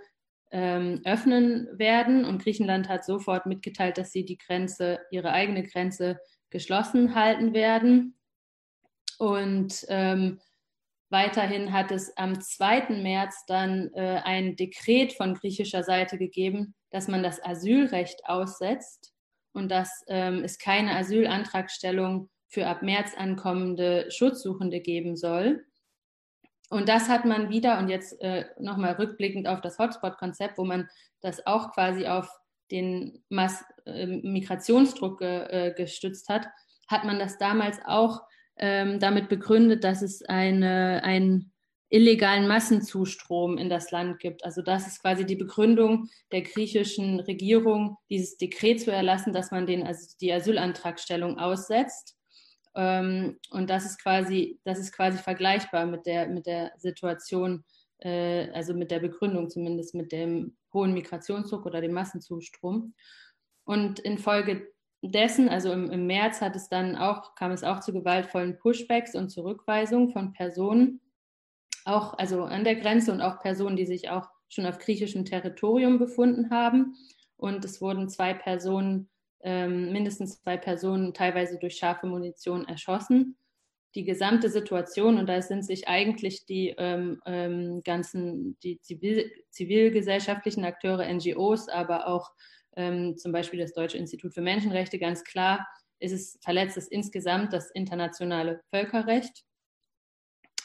[0.52, 6.20] ähm, öffnen werden und Griechenland hat sofort mitgeteilt, dass sie die Grenze, ihre eigene Grenze
[6.50, 8.16] geschlossen halten werden.
[9.18, 10.40] Und ähm,
[11.10, 13.02] weiterhin hat es am 2.
[13.02, 19.14] März dann äh, ein Dekret von griechischer Seite gegeben, dass man das Asylrecht aussetzt
[19.54, 25.66] und dass ähm, es keine Asylantragstellung für ab März ankommende Schutzsuchende geben soll.
[26.70, 30.90] Und das hat man wieder, und jetzt äh, nochmal rückblickend auf das Hotspot-Konzept, wo man
[31.22, 32.30] das auch quasi auf
[32.72, 36.48] den Mass äh, Migrationsdruck äh, gestützt hat,
[36.88, 38.22] hat man das damals auch
[38.58, 41.52] ähm, damit begründet, dass es eine, einen
[41.90, 44.46] illegalen Massenzustrom in das Land gibt.
[44.46, 49.66] Also das ist quasi die Begründung der griechischen Regierung, dieses Dekret zu erlassen, dass man
[49.66, 52.19] den, also die Asylantragstellung aussetzt.
[52.80, 57.66] Ähm, und das ist quasi, das ist quasi vergleichbar mit der, mit der Situation,
[57.98, 62.94] äh, also mit der Begründung zumindest mit dem hohen Migrationsdruck oder dem Massenzustrom.
[63.66, 68.58] Und infolgedessen, also im, im März hat es dann auch, kam es auch zu gewaltvollen
[68.58, 71.02] Pushbacks und Zurückweisungen von Personen,
[71.84, 76.00] auch also an der Grenze und auch Personen, die sich auch schon auf griechischem Territorium
[76.00, 76.96] befunden haben.
[77.36, 79.10] Und es wurden zwei Personen
[79.42, 83.38] ähm, mindestens zwei Personen teilweise durch scharfe Munition erschossen.
[83.96, 90.64] Die gesamte Situation, und da sind sich eigentlich die ähm, ähm, ganzen, die zivil, zivilgesellschaftlichen
[90.64, 92.32] Akteure, NGOs, aber auch
[92.76, 95.68] ähm, zum Beispiel das Deutsche Institut für Menschenrechte ganz klar,
[96.00, 99.44] ist es verletzt es insgesamt das internationale Völkerrecht.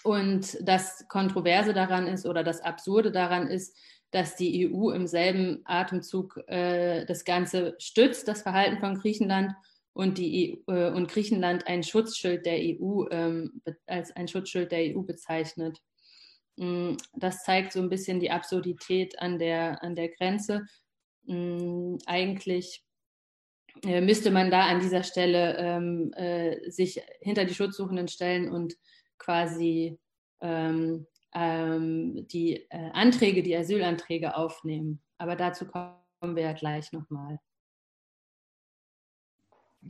[0.04, 3.74] Und das Kontroverse daran ist oder das Absurde daran ist,
[4.14, 9.52] dass die EU im selben Atemzug äh, das Ganze stützt, das Verhalten von Griechenland
[9.92, 14.94] und, die EU, äh, und Griechenland ein Schutzschild der EU ähm, als ein Schutzschild der
[14.94, 15.80] EU bezeichnet.
[16.54, 20.64] Mm, das zeigt so ein bisschen die Absurdität an der, an der Grenze.
[21.24, 22.84] Mm, eigentlich
[23.82, 28.76] äh, müsste man da an dieser Stelle ähm, äh, sich hinter die Schutzsuchenden stellen und
[29.18, 29.98] quasi
[30.40, 35.00] ähm, ähm, die äh, Anträge, die Asylanträge aufnehmen.
[35.18, 37.38] Aber dazu kommen wir ja gleich nochmal.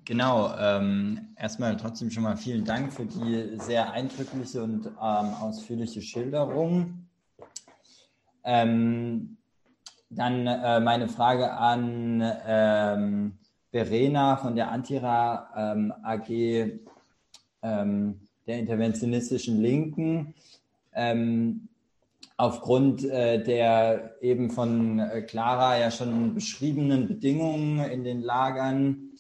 [0.05, 6.03] Genau, ähm, erstmal trotzdem schon mal vielen Dank für die sehr eindrückliche und ähm, ausführliche
[6.03, 7.07] Schilderung.
[8.43, 9.37] Ähm,
[10.11, 13.39] dann äh, meine Frage an ähm,
[13.71, 16.29] Verena von der Antira ähm, AG
[17.63, 20.35] ähm, der interventionistischen Linken.
[20.95, 21.69] Ähm,
[22.37, 29.11] aufgrund äh, der eben von äh, Clara ja schon beschriebenen Bedingungen in den Lagern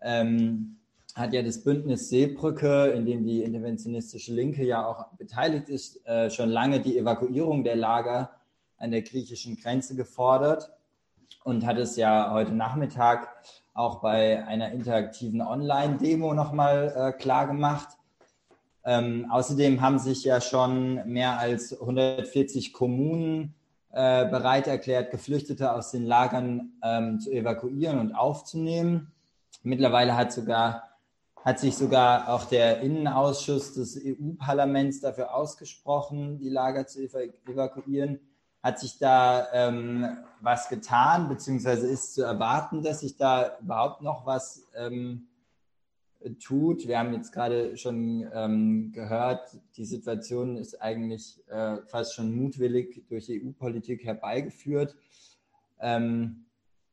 [0.00, 0.76] ähm,
[1.14, 6.30] hat ja das Bündnis Seebrücke, in dem die interventionistische Linke ja auch beteiligt ist, äh,
[6.30, 8.30] schon lange die Evakuierung der Lager
[8.78, 10.72] an der griechischen Grenze gefordert
[11.44, 13.28] und hat es ja heute Nachmittag
[13.74, 17.88] auch bei einer interaktiven Online-Demo nochmal äh, klar gemacht.
[18.84, 23.54] Ähm, außerdem haben sich ja schon mehr als 140 Kommunen
[23.92, 29.12] äh, bereit erklärt, Geflüchtete aus den Lagern ähm, zu evakuieren und aufzunehmen.
[29.62, 30.92] Mittlerweile hat sogar
[31.44, 38.20] hat sich sogar auch der Innenausschuss des EU-Parlaments dafür ausgesprochen, die Lager zu evakuieren.
[38.62, 44.24] Hat sich da ähm, was getan, beziehungsweise ist zu erwarten, dass sich da überhaupt noch
[44.24, 45.26] was ähm,
[46.40, 46.86] tut.
[46.86, 53.04] Wir haben jetzt gerade schon ähm, gehört, die Situation ist eigentlich äh, fast schon mutwillig
[53.08, 54.94] durch EU-Politik herbeigeführt.
[55.80, 56.44] Ähm,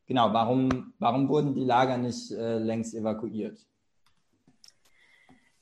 [0.05, 3.65] genau, warum, warum wurden die Lager nicht äh, längst evakuiert?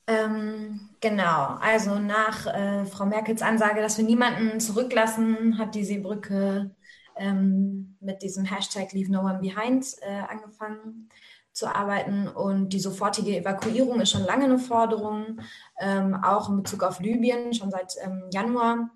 [0.06, 6.70] Ähm, genau, also nach äh, Frau Merkels Ansage, dass wir niemanden zurücklassen, hat die Seebrücke
[7.16, 11.10] ähm, mit diesem Hashtag Leave No One Behind äh, angefangen
[11.58, 12.28] zu arbeiten.
[12.28, 15.40] Und die sofortige Evakuierung ist schon lange eine Forderung,
[15.78, 18.90] ähm, auch in Bezug auf Libyen, schon seit ähm, Januar.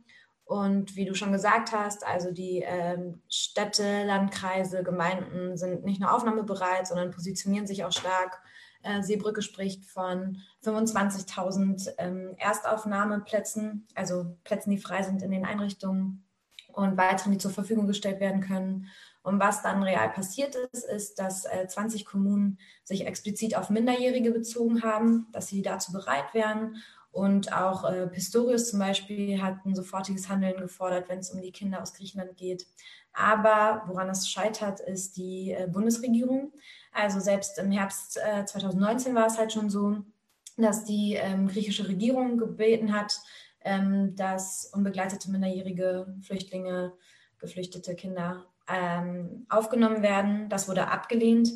[0.44, 6.12] Und wie du schon gesagt hast, also die ähm, Städte, Landkreise, Gemeinden sind nicht nur
[6.12, 8.42] aufnahmebereit, sondern positionieren sich auch stark.
[8.82, 16.24] Äh, Seebrücke spricht von 25.000 ähm, Erstaufnahmeplätzen, also Plätzen, die frei sind in den Einrichtungen
[16.72, 18.88] und weiteren, die zur Verfügung gestellt werden können.
[19.22, 24.32] Und was dann real passiert ist, ist, dass äh, 20 Kommunen sich explizit auf Minderjährige
[24.32, 26.76] bezogen haben, dass sie dazu bereit wären
[27.12, 31.52] und auch äh, Pistorius zum Beispiel hat ein sofortiges Handeln gefordert, wenn es um die
[31.52, 32.66] Kinder aus Griechenland geht.
[33.12, 36.52] Aber woran es scheitert, ist die äh, Bundesregierung.
[36.90, 39.98] Also selbst im Herbst äh, 2019 war es halt schon so,
[40.56, 43.20] dass die ähm, griechische Regierung gebeten hat,
[43.60, 46.94] ähm, dass unbegleitete minderjährige Flüchtlinge,
[47.38, 50.48] geflüchtete Kinder ähm, aufgenommen werden.
[50.48, 51.50] Das wurde abgelehnt.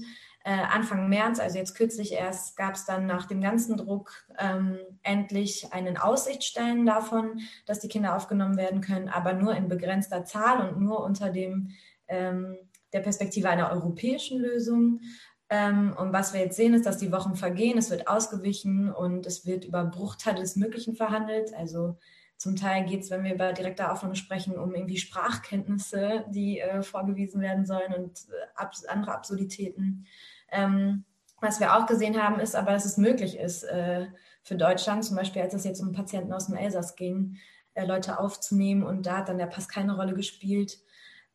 [0.44, 4.78] Äh, Anfang März, also jetzt kürzlich erst, gab es dann nach dem ganzen Druck ähm,
[5.02, 10.68] endlich einen Aussichtstellen davon, dass die Kinder aufgenommen werden können, aber nur in begrenzter Zahl
[10.68, 11.70] und nur unter dem,
[12.06, 12.56] ähm,
[12.92, 15.00] der Perspektive einer europäischen Lösung.
[15.48, 19.26] Ähm, und was wir jetzt sehen, ist, dass die Wochen vergehen, es wird ausgewichen und
[19.26, 21.54] es wird über Bruchteile des Möglichen verhandelt.
[21.54, 21.98] Also
[22.36, 26.82] zum Teil geht es, wenn wir über direkte Aufnahme sprechen, um irgendwie Sprachkenntnisse, die äh,
[26.82, 30.06] vorgewiesen werden sollen und äh, ab andere Absurditäten.
[30.50, 31.04] Ähm,
[31.40, 34.06] was wir auch gesehen haben, ist aber, dass es möglich ist, äh,
[34.42, 37.36] für Deutschland, zum Beispiel als es jetzt um Patienten aus dem Elsass ging,
[37.74, 40.78] äh, Leute aufzunehmen und da hat dann der Pass keine Rolle gespielt.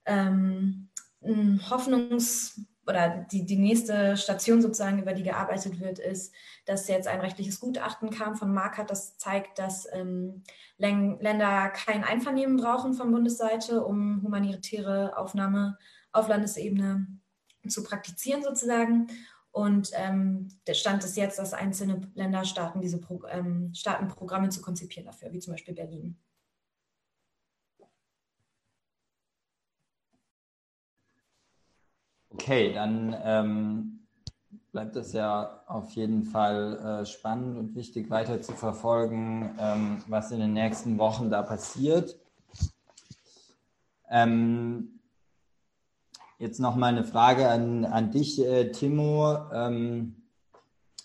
[0.05, 0.89] Ähm,
[1.23, 6.33] Hoffnungs- oder die, die nächste Station sozusagen, über die gearbeitet wird, ist,
[6.65, 10.43] dass jetzt ein rechtliches Gutachten kam von Markert, das zeigt, dass ähm,
[10.77, 15.77] Länder kein Einvernehmen brauchen von Bundesseite, um humanitäre Aufnahme
[16.11, 17.07] auf Landesebene
[17.67, 19.07] zu praktizieren sozusagen.
[19.51, 24.49] Und ähm, der Stand ist jetzt, dass einzelne Länder starten, diese Pro ähm, starten Programme
[24.49, 26.17] zu konzipieren dafür, wie zum Beispiel Berlin.
[32.41, 33.99] Okay, dann ähm,
[34.71, 40.31] bleibt es ja auf jeden Fall äh, spannend und wichtig weiter zu verfolgen, ähm, was
[40.31, 42.17] in den nächsten Wochen da passiert.
[44.09, 44.99] Ähm,
[46.39, 49.37] Jetzt noch mal eine Frage an, an dich, äh, Timo.
[49.53, 50.15] Ähm,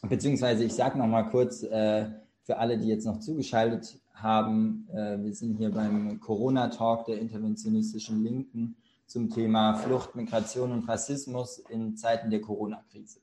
[0.00, 2.06] beziehungsweise ich sage noch mal kurz äh,
[2.44, 8.24] für alle, die jetzt noch zugeschaltet haben, äh, wir sind hier beim Corona-Talk der interventionistischen
[8.24, 13.20] Linken zum Thema Flucht, Migration und Rassismus in Zeiten der Corona-Krise.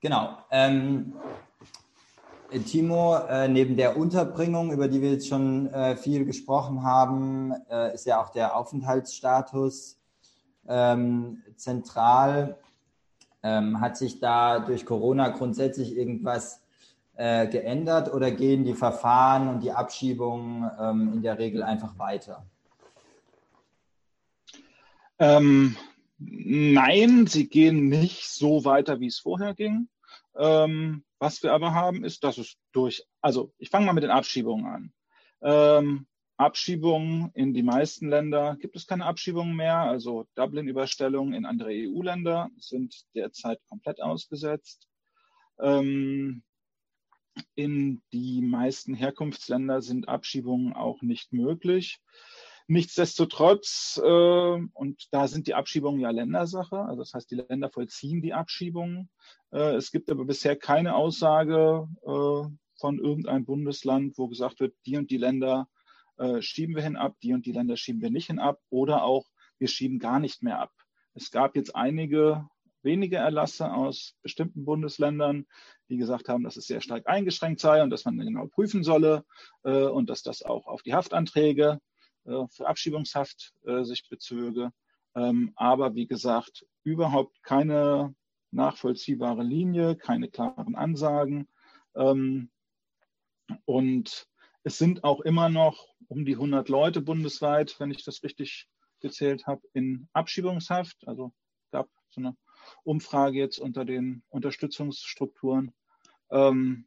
[0.00, 0.38] Genau.
[0.50, 1.14] Ähm,
[2.66, 7.94] Timo, äh, neben der Unterbringung, über die wir jetzt schon äh, viel gesprochen haben, äh,
[7.94, 9.98] ist ja auch der Aufenthaltsstatus
[10.68, 12.58] ähm, zentral.
[13.42, 16.62] Ähm, hat sich da durch Corona grundsätzlich irgendwas
[17.16, 22.44] äh, geändert oder gehen die Verfahren und die Abschiebungen ähm, in der Regel einfach weiter?
[25.22, 25.76] Ähm,
[26.18, 29.88] nein, sie gehen nicht so weiter, wie es vorher ging.
[30.36, 34.10] Ähm, was wir aber haben, ist, dass es durch, also ich fange mal mit den
[34.10, 34.92] Abschiebungen an.
[35.40, 36.06] Ähm,
[36.38, 39.76] Abschiebungen in die meisten Länder gibt es keine Abschiebungen mehr.
[39.76, 44.88] Also Dublin-Überstellungen in andere EU-Länder sind derzeit komplett ausgesetzt.
[45.60, 46.42] Ähm,
[47.54, 52.00] in die meisten Herkunftsländer sind Abschiebungen auch nicht möglich.
[52.72, 54.08] Nichtsdestotrotz, äh,
[54.72, 59.10] und da sind die Abschiebungen ja Ländersache, also das heißt, die Länder vollziehen die Abschiebungen.
[59.50, 62.48] Äh, es gibt aber bisher keine Aussage äh,
[62.80, 65.68] von irgendeinem Bundesland, wo gesagt wird, die und die Länder
[66.16, 69.26] äh, schieben wir hinab, die und die Länder schieben wir nicht hinab oder auch
[69.58, 70.72] wir schieben gar nicht mehr ab.
[71.12, 72.48] Es gab jetzt einige
[72.80, 75.44] wenige Erlasse aus bestimmten Bundesländern,
[75.90, 79.26] die gesagt haben, dass es sehr stark eingeschränkt sei und dass man genau prüfen solle
[79.62, 81.78] äh, und dass das auch auf die Haftanträge
[82.24, 84.72] für Abschiebungshaft äh, sich bezöge.
[85.14, 88.14] Ähm, aber wie gesagt, überhaupt keine
[88.50, 91.48] nachvollziehbare Linie, keine klaren Ansagen.
[91.94, 92.50] Ähm,
[93.64, 94.26] und
[94.62, 98.68] es sind auch immer noch um die 100 Leute bundesweit, wenn ich das richtig
[99.00, 101.06] gezählt habe, in Abschiebungshaft.
[101.06, 101.32] Also
[101.72, 102.36] gab so eine
[102.84, 105.72] Umfrage jetzt unter den Unterstützungsstrukturen.
[106.30, 106.86] Ähm,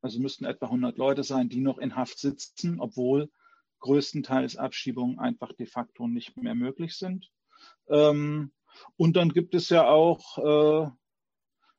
[0.00, 3.30] also müssten etwa 100 Leute sein, die noch in Haft sitzen, obwohl
[3.80, 7.30] größtenteils Abschiebungen einfach de facto nicht mehr möglich sind.
[7.88, 8.52] Ähm,
[8.96, 10.90] und dann gibt es ja auch äh,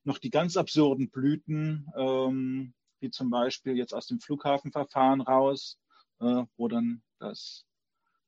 [0.04, 5.80] noch die ganz absurden Blüten ähm, wie zum Beispiel jetzt aus dem Flughafenverfahren raus,
[6.20, 7.66] äh, wo dann das,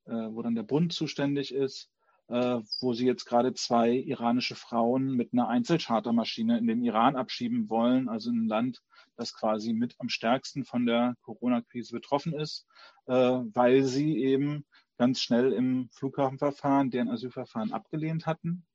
[0.06, 1.90] äh, wo dann der Bund zuständig ist,
[2.28, 7.70] äh, wo sie jetzt gerade zwei iranische Frauen mit einer Einzelchartermaschine in den Iran abschieben
[7.70, 8.82] wollen, also in ein Land,
[9.16, 12.66] das quasi mit am stärksten von der Corona-Krise betroffen ist,
[13.08, 14.66] äh, weil sie eben
[14.98, 18.66] ganz schnell im Flughafenverfahren deren Asylverfahren abgelehnt hatten.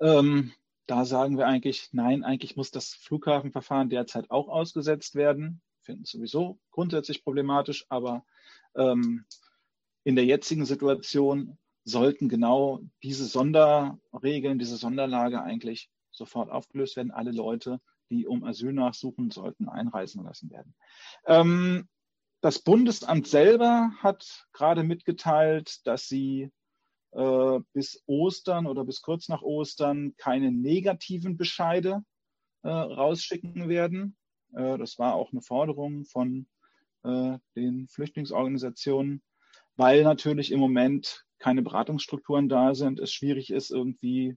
[0.00, 0.52] Ähm,
[0.86, 5.62] da sagen wir eigentlich, nein, eigentlich muss das Flughafenverfahren derzeit auch ausgesetzt werden.
[5.82, 8.24] Finden es sowieso grundsätzlich problematisch, aber
[8.74, 9.24] ähm,
[10.04, 17.10] in der jetzigen Situation sollten genau diese Sonderregeln, diese Sonderlage eigentlich sofort aufgelöst werden.
[17.10, 17.80] Alle Leute,
[18.10, 20.74] die um Asyl nachsuchen, sollten einreisen lassen werden.
[21.26, 21.88] Ähm,
[22.40, 26.50] das Bundesamt selber hat gerade mitgeteilt, dass sie
[27.12, 32.02] äh, bis Ostern oder bis kurz nach Ostern keine negativen Bescheide
[32.62, 34.16] äh, rausschicken werden.
[34.54, 36.46] Äh, das war auch eine Forderung von
[37.04, 39.22] äh, den Flüchtlingsorganisationen,
[39.76, 44.36] weil natürlich im Moment keine Beratungsstrukturen da sind, es schwierig ist, irgendwie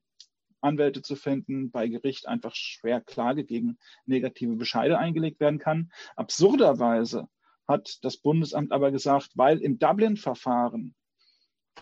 [0.60, 3.78] Anwälte zu finden, bei Gericht einfach schwer Klage gegen
[4.08, 5.92] negative Bescheide eingelegt werden kann.
[6.16, 7.28] Absurderweise
[7.68, 10.96] hat das Bundesamt aber gesagt, weil im Dublin-Verfahren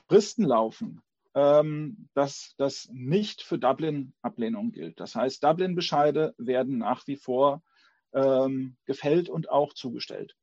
[0.09, 1.01] Fristen laufen,
[1.35, 4.99] ähm, dass das nicht für Dublin-Ablehnung gilt.
[4.99, 7.63] Das heißt, Dublin-Bescheide werden nach wie vor
[8.13, 10.35] ähm, gefällt und auch zugestellt.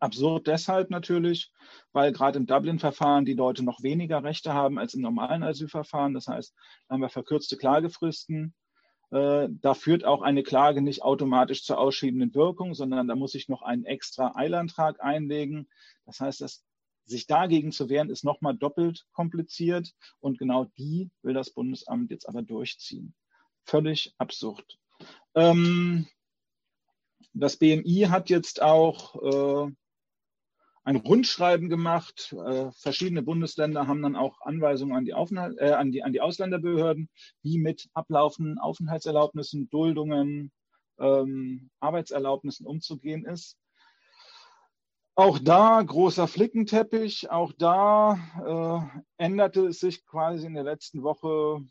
[0.00, 1.52] Absurd deshalb natürlich,
[1.92, 6.14] weil gerade im Dublin-Verfahren die Leute noch weniger Rechte haben als im normalen Asylverfahren.
[6.14, 6.54] Das heißt,
[6.88, 8.54] da haben wir verkürzte Klagefristen.
[9.10, 13.48] Äh, da führt auch eine Klage nicht automatisch zur ausschiebenden Wirkung, sondern da muss ich
[13.48, 15.68] noch einen extra Eilantrag einlegen.
[16.04, 16.64] Das heißt, dass
[17.04, 19.92] sich dagegen zu wehren, ist nochmal doppelt kompliziert.
[20.18, 23.14] Und genau die will das Bundesamt jetzt aber durchziehen.
[23.64, 24.78] Völlig absurd.
[25.34, 26.08] Ähm,
[27.38, 29.72] das BMI hat jetzt auch äh,
[30.84, 32.32] ein Rundschreiben gemacht.
[32.32, 37.10] Äh, verschiedene Bundesländer haben dann auch Anweisungen an die, äh, an, die, an die Ausländerbehörden,
[37.42, 40.52] wie mit ablaufenden Aufenthaltserlaubnissen, Duldungen,
[40.98, 43.58] ähm, Arbeitserlaubnissen umzugehen ist.
[45.14, 51.64] Auch da großer Flickenteppich, auch da äh, änderte es sich quasi in der letzten Woche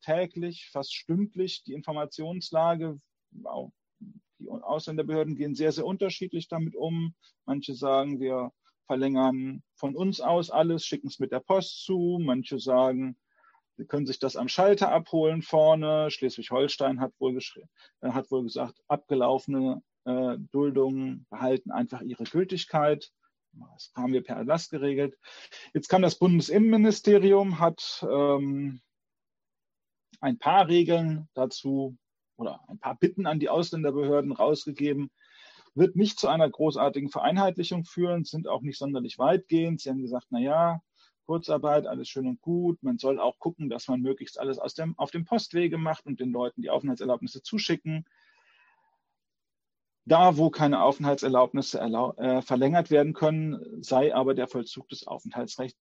[0.00, 3.00] täglich, fast stündlich die Informationslage.
[3.30, 3.44] Die
[4.72, 7.14] Ausländerbehörden gehen sehr, sehr unterschiedlich damit um.
[7.46, 8.50] Manche sagen, wir
[8.86, 12.18] verlängern von uns aus alles, schicken es mit der Post zu.
[12.20, 13.16] Manche sagen,
[13.76, 16.10] Sie können sich das am Schalter abholen vorne.
[16.10, 23.10] Schleswig-Holstein hat wohl, äh, hat wohl gesagt, abgelaufene äh, Duldungen behalten einfach ihre Gültigkeit.
[23.52, 25.18] Das haben wir per Erlass geregelt.
[25.74, 28.80] Jetzt kam das Bundesinnenministerium, hat ähm,
[30.20, 31.96] ein paar Regeln dazu
[32.42, 35.10] oder ein paar Bitten an die Ausländerbehörden rausgegeben.
[35.74, 39.80] Wird nicht zu einer großartigen Vereinheitlichung führen, sind auch nicht sonderlich weitgehend.
[39.80, 40.82] Sie haben gesagt, na ja,
[41.24, 42.82] Kurzarbeit, alles schön und gut.
[42.82, 46.20] Man soll auch gucken, dass man möglichst alles aus dem, auf dem Postwege macht und
[46.20, 48.04] den Leuten die Aufenthaltserlaubnisse zuschicken.
[50.04, 55.78] Da, wo keine Aufenthaltserlaubnisse äh, verlängert werden können, sei aber der Vollzug des Aufenthaltsrechts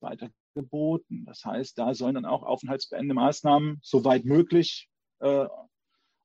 [0.00, 1.24] weiter geboten.
[1.24, 4.88] Das heißt, da sollen dann auch aufenthaltsbeendende Maßnahmen, soweit möglich,
[5.20, 5.46] äh,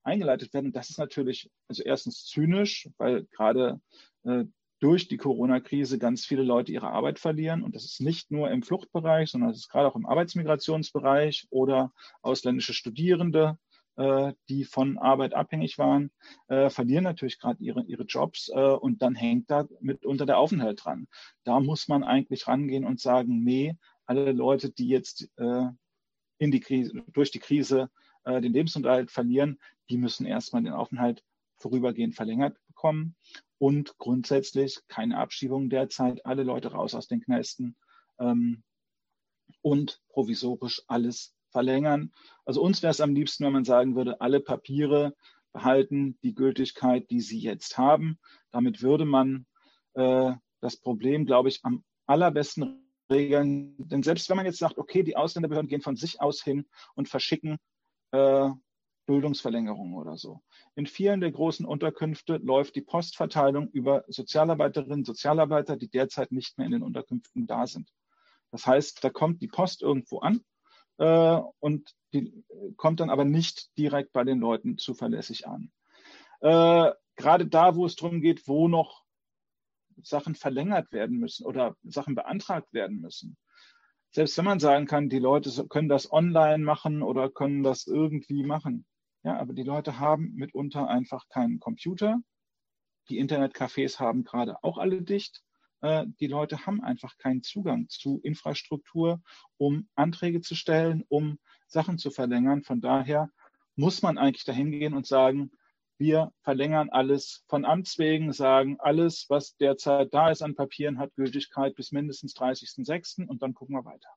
[0.05, 0.67] eingeleitet werden.
[0.67, 3.79] Und das ist natürlich also erstens zynisch, weil gerade
[4.23, 4.45] äh,
[4.79, 7.63] durch die Corona-Krise ganz viele Leute ihre Arbeit verlieren.
[7.63, 11.93] Und das ist nicht nur im Fluchtbereich, sondern es ist gerade auch im Arbeitsmigrationsbereich oder
[12.21, 13.57] ausländische Studierende,
[13.95, 16.11] äh, die von Arbeit abhängig waren,
[16.49, 20.83] äh, verlieren natürlich gerade ihre, ihre Jobs äh, und dann hängt da mitunter der Aufenthalt
[20.83, 21.07] dran.
[21.45, 23.75] Da muss man eigentlich rangehen und sagen, nee,
[24.05, 25.65] alle Leute, die jetzt äh,
[26.37, 27.89] in die Krise, durch die Krise
[28.25, 29.59] äh, den Lebensunterhalt verlieren,
[29.89, 31.23] die müssen erstmal den Aufenthalt
[31.57, 33.15] vorübergehend verlängert bekommen
[33.57, 37.77] und grundsätzlich keine Abschiebung derzeit, alle Leute raus aus den Knästen
[38.19, 38.63] ähm,
[39.61, 42.11] und provisorisch alles verlängern.
[42.43, 45.15] Also uns wäre es am liebsten, wenn man sagen würde, alle Papiere
[45.53, 48.19] behalten die Gültigkeit, die sie jetzt haben.
[48.51, 49.45] Damit würde man
[49.93, 53.75] äh, das Problem, glaube ich, am allerbesten regeln.
[53.77, 56.65] Denn selbst wenn man jetzt sagt, okay, die Ausländerbehörden gehen von sich aus hin
[56.95, 57.57] und verschicken
[58.15, 58.49] äh,
[59.05, 60.41] Bildungsverlängerung oder so.
[60.75, 66.65] In vielen der großen Unterkünfte läuft die Postverteilung über Sozialarbeiterinnen, Sozialarbeiter, die derzeit nicht mehr
[66.65, 67.91] in den Unterkünften da sind.
[68.51, 70.41] Das heißt, da kommt die Post irgendwo an
[70.97, 72.43] äh, und die
[72.77, 75.71] kommt dann aber nicht direkt bei den Leuten zuverlässig an.
[76.41, 79.03] Äh, gerade da, wo es darum geht, wo noch
[80.01, 83.37] Sachen verlängert werden müssen oder Sachen beantragt werden müssen,
[84.15, 88.43] selbst wenn man sagen kann, die Leute können das online machen oder können das irgendwie
[88.43, 88.85] machen,
[89.23, 92.21] Ja, aber die Leute haben mitunter einfach keinen Computer.
[93.09, 95.43] Die Internetcafés haben gerade auch alle dicht.
[95.81, 99.21] Äh, die Leute haben einfach keinen Zugang zu Infrastruktur,
[99.57, 101.37] um Anträge zu stellen, um
[101.67, 102.63] Sachen zu verlängern.
[102.63, 103.29] Von daher
[103.75, 105.51] muss man eigentlich dahin gehen und sagen,
[105.97, 111.15] wir verlängern alles von Amts wegen, sagen, alles, was derzeit da ist an Papieren, hat
[111.15, 113.27] Gültigkeit bis mindestens 30.06.
[113.27, 114.09] und dann gucken wir weiter.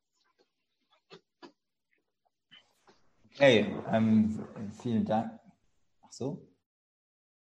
[3.34, 4.44] Okay, ähm,
[4.82, 5.38] vielen Dank.
[6.02, 6.48] Ach so.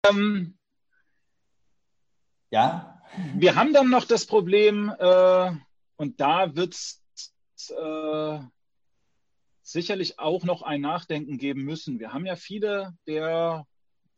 [0.10, 0.58] Ähm,
[2.52, 3.02] ja.
[3.36, 5.52] Wir haben dann noch das Problem, äh,
[5.96, 7.02] und da wird es
[7.70, 8.40] äh,
[9.62, 12.00] sicherlich auch noch ein Nachdenken geben müssen.
[12.00, 13.66] Wir haben ja viele der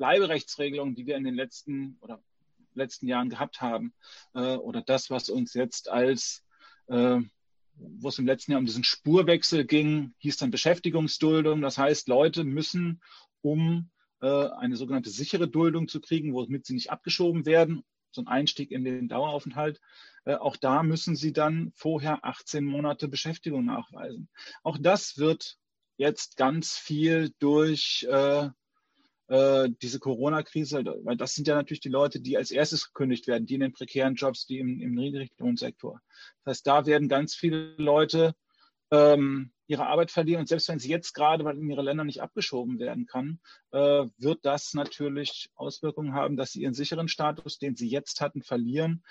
[0.02, 2.20] Bleiberechtsregelungen, die wir in den letzten oder
[2.74, 3.94] letzten Jahren gehabt haben,
[4.34, 6.44] äh, oder das, was uns jetzt als
[6.88, 7.20] äh,
[7.76, 11.62] wo es im letzten Jahr um diesen Spurwechsel ging, hieß dann Beschäftigungsduldung.
[11.62, 13.02] Das heißt, Leute müssen,
[13.42, 13.92] um
[14.22, 18.72] äh, eine sogenannte sichere Duldung zu kriegen, womit sie nicht abgeschoben werden, so ein Einstieg
[18.72, 19.80] in den Daueraufenthalt,
[20.26, 24.30] äh, auch da müssen sie dann vorher 18 Monate Beschäftigung nachweisen.
[24.64, 25.58] Auch das wird
[25.98, 28.50] jetzt ganz viel durch äh,
[29.32, 33.46] äh, diese Corona-Krise, weil das sind ja natürlich die Leute, die als erstes gekündigt werden,
[33.46, 36.02] die in den prekären Jobs, die im, im Niedriglohnsektor.
[36.44, 38.36] Das heißt, da werden ganz viele Leute
[38.92, 40.42] ähm, ihre Arbeit verlieren.
[40.42, 43.40] Und selbst wenn sie jetzt gerade, in ihre Länder nicht abgeschoben werden kann,
[43.72, 48.44] äh, wird das natürlich Auswirkungen haben, dass sie ihren sicheren Status, den sie jetzt hatten,
[48.44, 49.02] verlieren.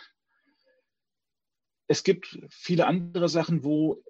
[1.86, 4.04] Es gibt viele andere Sachen, wo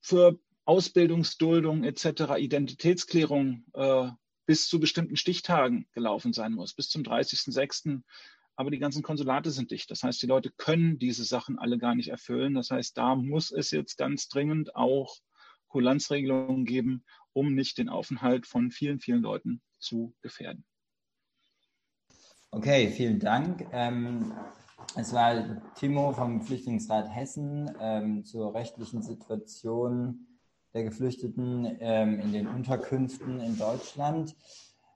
[0.00, 4.10] für Ausbildungsduldung etc., Identitätsklärung äh,
[4.50, 8.02] bis zu bestimmten Stichtagen gelaufen sein muss, bis zum 30.06.
[8.56, 9.88] Aber die ganzen Konsulate sind dicht.
[9.92, 12.54] Das heißt, die Leute können diese Sachen alle gar nicht erfüllen.
[12.54, 15.18] Das heißt, da muss es jetzt ganz dringend auch
[15.68, 20.64] Kulanzregelungen geben, um nicht den Aufenthalt von vielen, vielen Leuten zu gefährden.
[22.50, 23.68] Okay, vielen Dank.
[23.70, 24.32] Ähm,
[24.96, 30.26] es war Timo vom Flüchtlingsrat Hessen ähm, zur rechtlichen Situation
[30.74, 34.36] der Geflüchteten ähm, in den Unterkünften in Deutschland.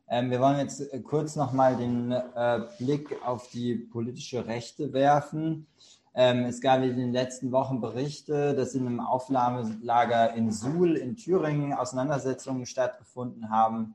[0.09, 5.66] Ähm, wir wollen jetzt äh, kurz nochmal den äh, Blick auf die politische Rechte werfen.
[6.14, 11.16] Ähm, es gab in den letzten Wochen Berichte, dass in einem Aufnahmelager in Suhl in
[11.16, 13.95] Thüringen Auseinandersetzungen stattgefunden haben,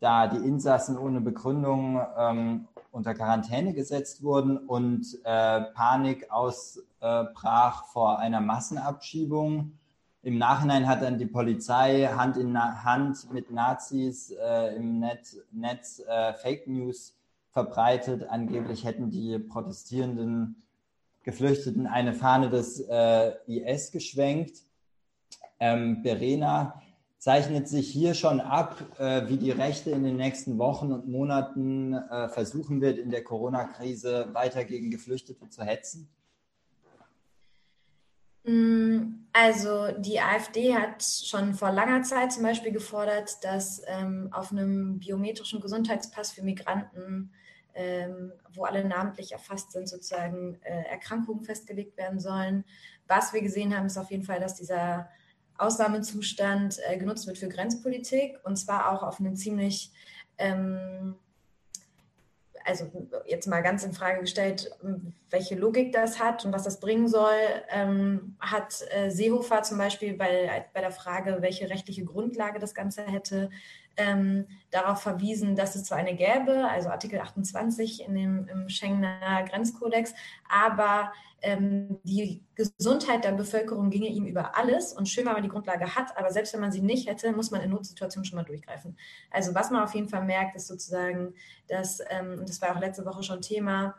[0.00, 2.00] da die Insassen ohne Begründung
[2.92, 9.77] unter Quarantäne gesetzt wurden und äh, Panik ausbrach vor einer Massenabschiebung.
[10.28, 12.54] Im Nachhinein hat dann die Polizei Hand in
[12.84, 17.16] Hand mit Nazis äh, im Net, Netz äh, Fake News
[17.50, 18.28] verbreitet.
[18.28, 20.62] Angeblich hätten die protestierenden
[21.22, 24.64] Geflüchteten eine Fahne des äh, IS geschwenkt.
[25.60, 26.82] Ähm, Berena
[27.16, 31.94] zeichnet sich hier schon ab, äh, wie die Rechte in den nächsten Wochen und Monaten
[31.94, 36.10] äh, versuchen wird, in der Corona-Krise weiter gegen Geflüchtete zu hetzen?
[38.44, 44.52] Mm, also die AfD hat schon vor langer Zeit zum Beispiel gefordert, dass ähm, auf
[44.52, 47.30] einem biometrischen Gesundheitspass für Migranten,
[47.74, 52.64] ähm, wo alle namentlich erfasst sind, sozusagen äh, Erkrankungen festgelegt werden sollen.
[53.06, 55.08] Was wir gesehen haben, ist auf jeden Fall, dass dieser
[55.58, 59.92] Ausnahmezustand äh, genutzt wird für Grenzpolitik und zwar auch auf einen ziemlich
[60.38, 61.16] ähm,
[62.68, 62.90] also
[63.26, 64.70] jetzt mal ganz in Frage gestellt,
[65.30, 67.32] welche Logik das hat und was das bringen soll,
[67.70, 73.04] ähm, hat äh, Seehofer zum Beispiel bei, bei der Frage, welche rechtliche Grundlage das Ganze
[73.06, 73.50] hätte,
[73.98, 79.44] ähm, darauf verwiesen, dass es zwar eine gäbe, also Artikel 28 in dem, im Schengener
[79.44, 80.14] Grenzkodex,
[80.48, 85.48] aber ähm, die Gesundheit der Bevölkerung ginge ihm über alles und schön, wenn man die
[85.48, 88.44] Grundlage hat, aber selbst wenn man sie nicht hätte, muss man in Notsituationen schon mal
[88.44, 88.96] durchgreifen.
[89.30, 91.34] Also was man auf jeden Fall merkt, ist sozusagen,
[91.68, 93.94] dass, ähm, das war auch letzte Woche schon Thema,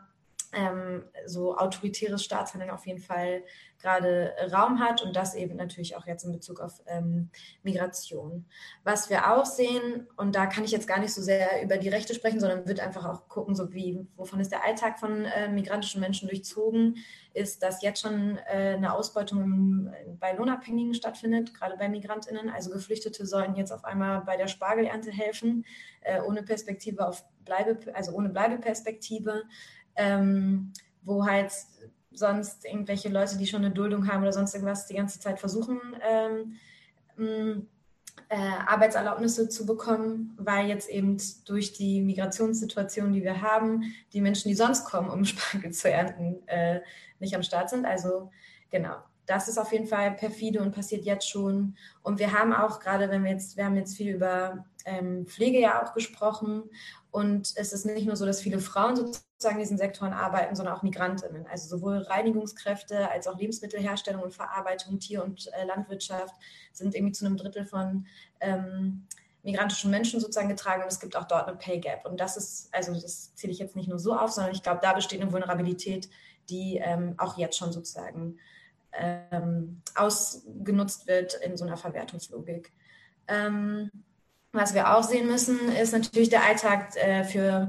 [0.52, 3.42] ähm, so autoritäres Staatshandeln auf jeden Fall
[3.80, 7.30] gerade Raum hat und das eben natürlich auch jetzt in Bezug auf ähm,
[7.62, 8.44] Migration.
[8.84, 11.88] Was wir auch sehen, und da kann ich jetzt gar nicht so sehr über die
[11.88, 15.48] Rechte sprechen, sondern wird einfach auch gucken, so wie, wovon ist der Alltag von äh,
[15.48, 16.96] migrantischen Menschen durchzogen,
[17.32, 22.50] ist, dass jetzt schon äh, eine Ausbeutung bei Lohnabhängigen stattfindet, gerade bei MigrantInnen.
[22.50, 25.64] Also Geflüchtete sollen jetzt auf einmal bei der Spargelernte helfen,
[26.02, 29.44] äh, ohne Perspektive auf Bleibe, also ohne Bleibeperspektive
[30.00, 30.72] ähm,
[31.02, 31.52] wo halt
[32.12, 35.78] sonst irgendwelche Leute, die schon eine Duldung haben oder sonst irgendwas, die ganze Zeit versuchen,
[36.02, 37.66] ähm,
[38.28, 38.36] äh,
[38.66, 44.54] Arbeitserlaubnisse zu bekommen, weil jetzt eben durch die Migrationssituation, die wir haben, die Menschen, die
[44.54, 46.80] sonst kommen, um Spargel zu ernten, äh,
[47.18, 47.84] nicht am Start sind.
[47.84, 48.30] Also
[48.70, 48.96] genau,
[49.26, 51.76] das ist auf jeden Fall perfide und passiert jetzt schon.
[52.02, 54.64] Und wir haben auch gerade, wenn wir jetzt, wir haben jetzt viel über
[55.26, 56.64] Pflege ja auch gesprochen.
[57.10, 60.74] Und es ist nicht nur so, dass viele Frauen sozusagen in diesen Sektoren arbeiten, sondern
[60.76, 61.46] auch Migrantinnen.
[61.46, 66.34] Also sowohl Reinigungskräfte als auch Lebensmittelherstellung und Verarbeitung, Tier- und äh, Landwirtschaft
[66.72, 68.06] sind irgendwie zu einem Drittel von
[68.40, 69.06] ähm,
[69.42, 70.82] migrantischen Menschen sozusagen getragen.
[70.82, 72.06] Und es gibt auch dort eine Pay Gap.
[72.06, 74.80] Und das ist, also das zähle ich jetzt nicht nur so auf, sondern ich glaube,
[74.82, 76.08] da besteht eine Vulnerabilität,
[76.48, 78.38] die ähm, auch jetzt schon sozusagen
[78.92, 82.72] ähm, ausgenutzt wird in so einer Verwertungslogik.
[83.28, 83.90] Ähm,
[84.52, 87.68] was wir auch sehen müssen, ist natürlich der Alltag äh, für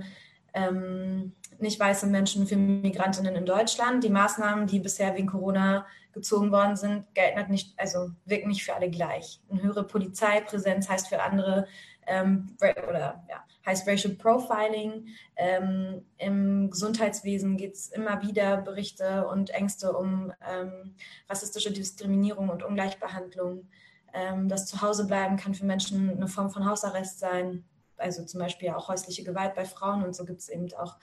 [0.54, 4.04] ähm, nicht weiße Menschen, für Migrantinnen in Deutschland.
[4.04, 8.64] Die Maßnahmen, die bisher wegen Corona gezogen worden sind, gelten halt nicht, also wirken nicht
[8.64, 9.40] für alle gleich.
[9.50, 11.68] Eine höhere Polizeipräsenz heißt für andere
[12.08, 15.08] ähm, oder ja, heißt Racial Profiling.
[15.36, 20.96] Ähm, Im Gesundheitswesen geht es immer wieder Berichte und Ängste um ähm,
[21.30, 23.68] rassistische Diskriminierung und Ungleichbehandlung.
[24.14, 27.64] Ähm, das Zuhausebleiben kann für Menschen eine Form von Hausarrest sein,
[27.98, 30.98] also zum Beispiel auch häusliche Gewalt bei Frauen und so gibt es eben auch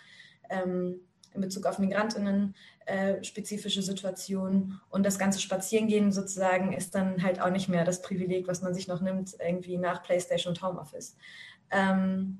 [0.51, 1.01] ähm,
[1.35, 2.55] in Bezug auf Migrantinnen
[2.87, 4.81] äh, spezifische Situationen.
[4.89, 8.75] Und das ganze Spazierengehen sozusagen ist dann halt auch nicht mehr das Privileg, was man
[8.75, 11.17] sich noch nimmt, irgendwie nach Playstation und Homeoffice.
[11.71, 12.39] Ähm,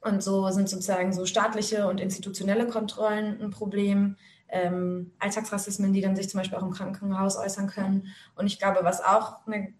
[0.00, 4.16] und so sind sozusagen so staatliche und institutionelle Kontrollen ein Problem.
[4.54, 8.08] Ähm, Alltagsrassismen, die dann sich zum Beispiel auch im Krankenhaus äußern können.
[8.34, 9.72] Und ich glaube, was auch eine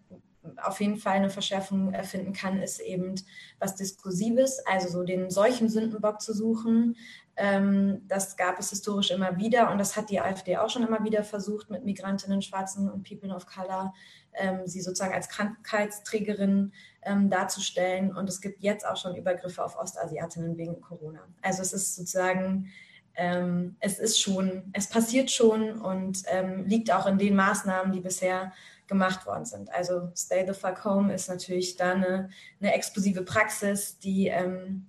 [0.61, 3.15] auf jeden Fall eine Verschärfung erfinden kann, ist eben
[3.59, 6.97] was Diskursives, also so den solchen Sündenbock zu suchen.
[7.35, 11.03] Ähm, das gab es historisch immer wieder und das hat die AfD auch schon immer
[11.03, 13.93] wieder versucht mit Migrantinnen, Schwarzen und People of Color,
[14.33, 18.15] ähm, sie sozusagen als Krankheitsträgerin ähm, darzustellen.
[18.15, 21.21] Und es gibt jetzt auch schon Übergriffe auf Ostasiatinnen wegen Corona.
[21.41, 22.71] Also es ist sozusagen
[23.15, 27.99] ähm, es ist schon, es passiert schon und ähm, liegt auch in den Maßnahmen, die
[27.99, 28.51] bisher
[28.87, 29.71] gemacht worden sind.
[29.73, 34.87] Also Stay the Fuck Home ist natürlich da eine, eine explosive Praxis, die ähm,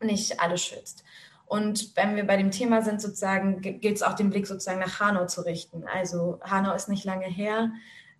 [0.00, 1.04] nicht alle schützt.
[1.46, 4.98] Und wenn wir bei dem Thema sind, sozusagen, gilt es auch den Blick sozusagen nach
[4.98, 5.84] Hanau zu richten.
[5.84, 7.70] Also Hanau ist nicht lange her.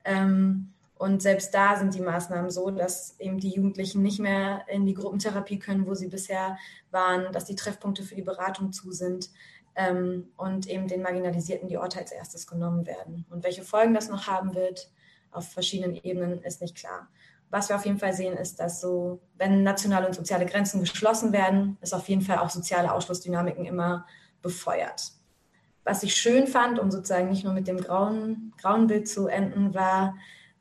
[0.05, 4.87] Ähm, und selbst da sind die Maßnahmen so, dass eben die Jugendlichen nicht mehr in
[4.87, 6.57] die Gruppentherapie können, wo sie bisher
[6.91, 9.31] waren, dass die Treffpunkte für die Beratung zu sind
[9.75, 13.27] ähm, und eben den Marginalisierten die Orte als erstes genommen werden.
[13.29, 14.91] Und welche Folgen das noch haben wird,
[15.31, 17.09] auf verschiedenen Ebenen ist nicht klar.
[17.51, 21.33] Was wir auf jeden Fall sehen, ist, dass so, wenn nationale und soziale Grenzen geschlossen
[21.33, 24.07] werden, ist auf jeden Fall auch soziale Ausschlussdynamiken immer
[24.41, 25.13] befeuert.
[25.85, 29.75] Was ich schön fand, um sozusagen nicht nur mit dem grauen, grauen Bild zu enden,
[29.75, 30.17] war,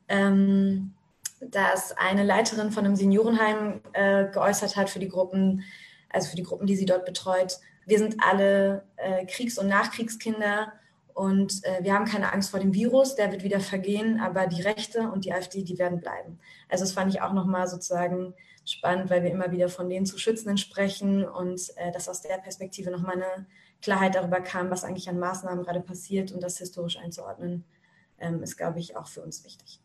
[0.08, 0.93] ähm,
[1.41, 5.64] dass eine Leiterin von einem Seniorenheim äh, geäußert hat für die Gruppen,
[6.10, 7.60] also für die Gruppen, die sie dort betreut.
[7.86, 10.74] Wir sind alle äh, Kriegs- und Nachkriegskinder
[11.14, 14.62] und äh, wir haben keine Angst vor dem Virus, der wird wieder vergehen, aber die
[14.62, 16.39] Rechte und die AfD, die werden bleiben.
[16.70, 18.34] Also das fand ich auch nochmal sozusagen
[18.66, 22.38] spannend, weil wir immer wieder von den zu Schützenden sprechen und äh, dass aus der
[22.38, 23.45] Perspektive nochmal eine
[23.82, 27.64] Klarheit darüber kam, was eigentlich an Maßnahmen gerade passiert und das historisch einzuordnen,
[28.20, 29.80] ähm, ist, glaube ich, auch für uns wichtig.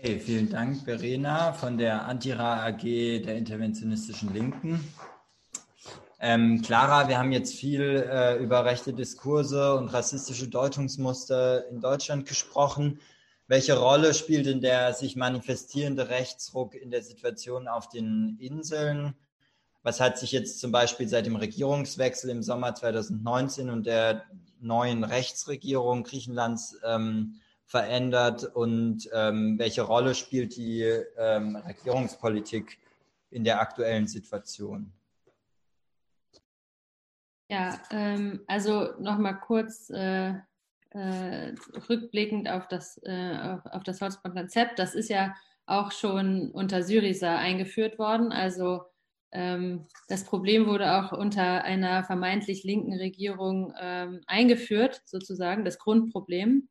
[0.00, 4.94] Okay, vielen Dank, Verena von der Antira AG der Interventionistischen Linken.
[6.20, 12.26] Ähm, Clara, wir haben jetzt viel äh, über rechte Diskurse und rassistische Deutungsmuster in Deutschland
[12.26, 13.00] gesprochen.
[13.48, 19.14] Welche Rolle spielt denn der sich manifestierende Rechtsruck in der Situation auf den Inseln?
[19.82, 24.22] Was hat sich jetzt zum Beispiel seit dem Regierungswechsel im Sommer 2019 und der
[24.60, 30.82] neuen Rechtsregierung Griechenlands ähm, verändert und ähm, welche Rolle spielt die
[31.18, 32.78] ähm, Regierungspolitik
[33.30, 34.90] in der aktuellen Situation?
[37.50, 40.30] Ja, ähm, also nochmal kurz äh,
[40.90, 41.54] äh,
[41.90, 44.78] rückblickend auf das, äh, auf, auf das Hotspot-Konzept.
[44.78, 45.34] Das ist ja
[45.66, 48.32] auch schon unter Syriza eingeführt worden.
[48.32, 48.84] Also
[49.30, 56.68] ähm, das Problem wurde auch unter einer vermeintlich linken Regierung ähm, eingeführt, sozusagen, das Grundproblem.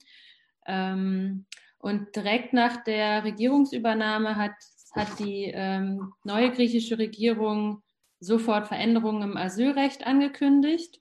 [0.68, 1.46] Ähm,
[1.80, 4.56] und direkt nach der Regierungsübernahme hat,
[4.94, 7.82] hat die ähm, neue griechische Regierung
[8.20, 11.00] sofort Veränderungen im Asylrecht angekündigt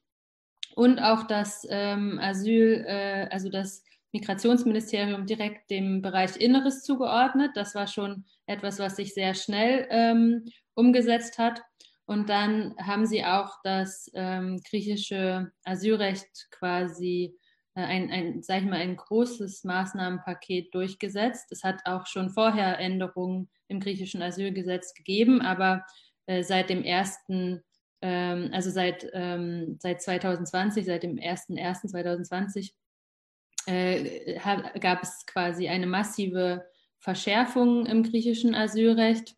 [0.75, 7.53] und auch das ähm, Asyl, äh, also das Migrationsministerium direkt dem Bereich Inneres zugeordnet.
[7.55, 10.45] Das war schon etwas, was sich sehr schnell ähm,
[10.75, 11.63] umgesetzt hat.
[12.05, 17.37] Und dann haben sie auch das ähm, griechische Asylrecht quasi
[17.83, 21.53] ein, ein, sag ich mal, ein großes Maßnahmenpaket durchgesetzt.
[21.53, 25.85] Es hat auch schon vorher Änderungen im griechischen Asylgesetz gegeben, aber
[26.27, 27.63] äh, seit dem ersten,
[28.01, 32.73] ähm, also seit, ähm, seit 2020, seit dem 1.1.2020,
[33.67, 34.39] äh,
[34.79, 36.65] gab es quasi eine massive
[36.99, 39.35] Verschärfungen im griechischen Asylrecht.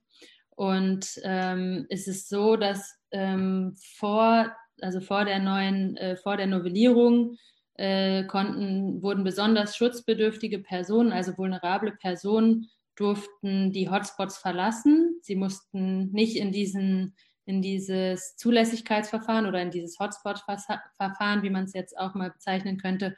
[0.51, 6.47] Und ähm, es ist so, dass ähm, vor, also vor der neuen, äh, vor der
[6.47, 7.37] Novellierung
[7.79, 15.19] äh, konnten, wurden besonders schutzbedürftige Personen, also vulnerable Personen, durften die Hotspots verlassen.
[15.23, 17.15] Sie mussten nicht in diesen
[17.47, 23.17] in dieses Zulässigkeitsverfahren oder in dieses Hotspot-Verfahren, wie man es jetzt auch mal bezeichnen könnte,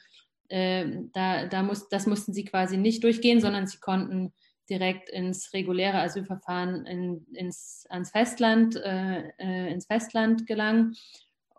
[0.51, 4.33] äh, da, da muss, das mussten sie quasi nicht durchgehen, sondern sie konnten
[4.69, 10.97] direkt ins reguläre Asylverfahren in, ins, ans Festland, äh, äh, ins Festland gelangen.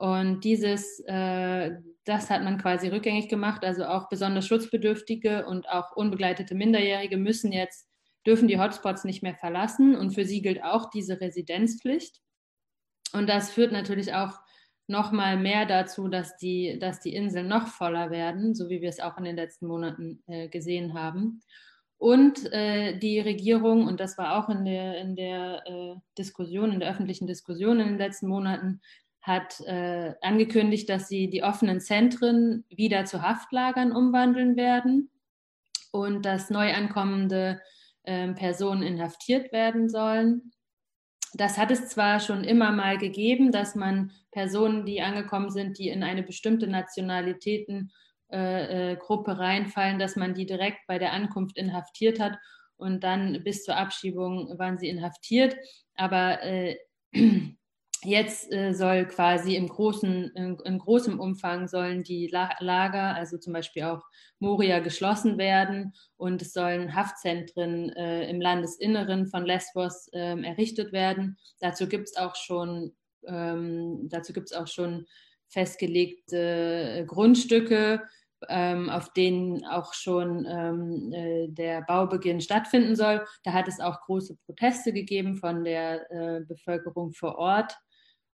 [0.02, 3.64] Und dieses, äh, das hat man quasi rückgängig gemacht.
[3.64, 7.88] Also auch besonders Schutzbedürftige und auch unbegleitete Minderjährige müssen jetzt,
[8.26, 9.96] dürfen die Hotspots nicht mehr verlassen.
[9.96, 12.20] Und für sie gilt auch diese Residenzpflicht.
[13.14, 14.40] Und das führt natürlich auch
[14.88, 18.90] noch mal mehr dazu, dass die, dass die Inseln noch voller werden, so wie wir
[18.90, 21.42] es auch in den letzten Monaten äh, gesehen haben.
[22.00, 26.80] Und äh, die Regierung, und das war auch in der, in der äh, Diskussion, in
[26.80, 28.82] der öffentlichen Diskussion in den letzten Monaten,
[29.22, 35.12] hat äh, angekündigt, dass sie die offenen Zentren wieder zu Haftlagern umwandeln werden
[35.92, 37.62] und dass neu ankommende
[38.04, 40.52] ähm, Personen inhaftiert werden sollen
[41.34, 45.90] das hat es zwar schon immer mal gegeben, dass man Personen, die angekommen sind, die
[45.90, 47.92] in eine bestimmte Nationalitätengruppe
[48.32, 52.38] äh, äh, reinfallen, dass man die direkt bei der Ankunft inhaftiert hat
[52.78, 55.56] und dann bis zur Abschiebung waren sie inhaftiert.
[55.96, 56.78] Aber äh,
[58.04, 63.84] Jetzt äh, soll quasi im großen, in, großem Umfang sollen die Lager, also zum Beispiel
[63.84, 64.02] auch
[64.40, 71.38] Moria, geschlossen werden und es sollen Haftzentren äh, im Landesinneren von Lesbos ähm, errichtet werden.
[71.60, 72.94] Dazu gibt es auch schon,
[73.28, 75.06] ähm, dazu gibt es auch schon
[75.50, 78.02] festgelegte Grundstücke,
[78.50, 83.24] ähm, auf denen auch schon ähm, äh, der Baubeginn stattfinden soll.
[83.44, 87.78] Da hat es auch große Proteste gegeben von der äh, Bevölkerung vor Ort.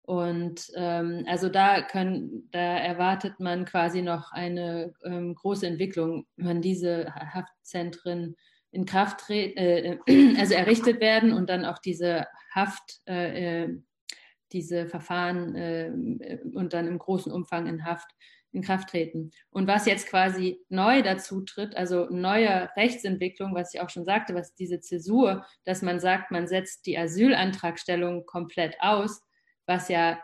[0.06, 6.62] Und ähm, also da, können, da erwartet man quasi noch eine ähm, große Entwicklung, wenn
[6.62, 8.36] diese Haftzentren
[8.70, 9.97] in Kraft treten, äh,
[10.38, 13.70] also errichtet werden und dann auch diese Haft, äh, äh
[14.51, 15.91] diese Verfahren äh,
[16.53, 18.08] und dann im großen Umfang in Haft
[18.56, 19.32] in Kraft treten.
[19.49, 24.34] Und was jetzt quasi neu dazu tritt, also neue Rechtsentwicklung, was ich auch schon sagte,
[24.34, 29.22] was diese Zäsur, dass man sagt, man setzt die Asylantragstellung komplett aus,
[29.66, 30.20] was ja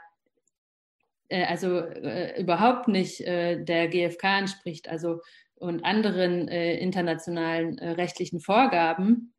[1.31, 5.21] äh, also äh, überhaupt nicht äh, der GfK entspricht, also
[5.55, 9.33] und anderen äh, internationalen äh, rechtlichen Vorgaben.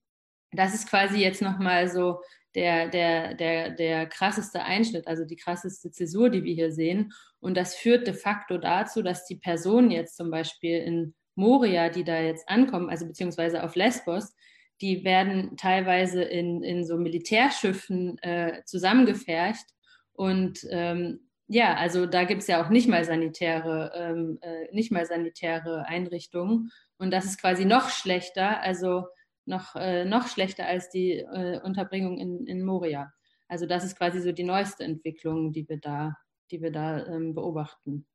[0.52, 2.20] Das ist quasi jetzt nochmal so
[2.54, 7.12] der, der, der, der krasseste Einschnitt, also die krasseste Zäsur, die wir hier sehen.
[7.40, 12.04] Und das führt de facto dazu, dass die Personen jetzt zum Beispiel in Moria, die
[12.04, 14.34] da jetzt ankommen, also beziehungsweise auf Lesbos,
[14.80, 19.66] die werden teilweise in, in so Militärschiffen äh, zusammengefercht
[20.14, 24.90] und ähm, ja, also da gibt es ja auch nicht mal sanitäre, ähm, äh, nicht
[24.90, 26.70] mal sanitäre Einrichtungen.
[26.96, 29.06] Und das ist quasi noch schlechter, also
[29.44, 33.12] noch, äh, noch schlechter als die äh, Unterbringung in, in Moria.
[33.48, 36.16] Also das ist quasi so die neueste Entwicklung, die wir da,
[36.50, 38.06] die wir da ähm, beobachten.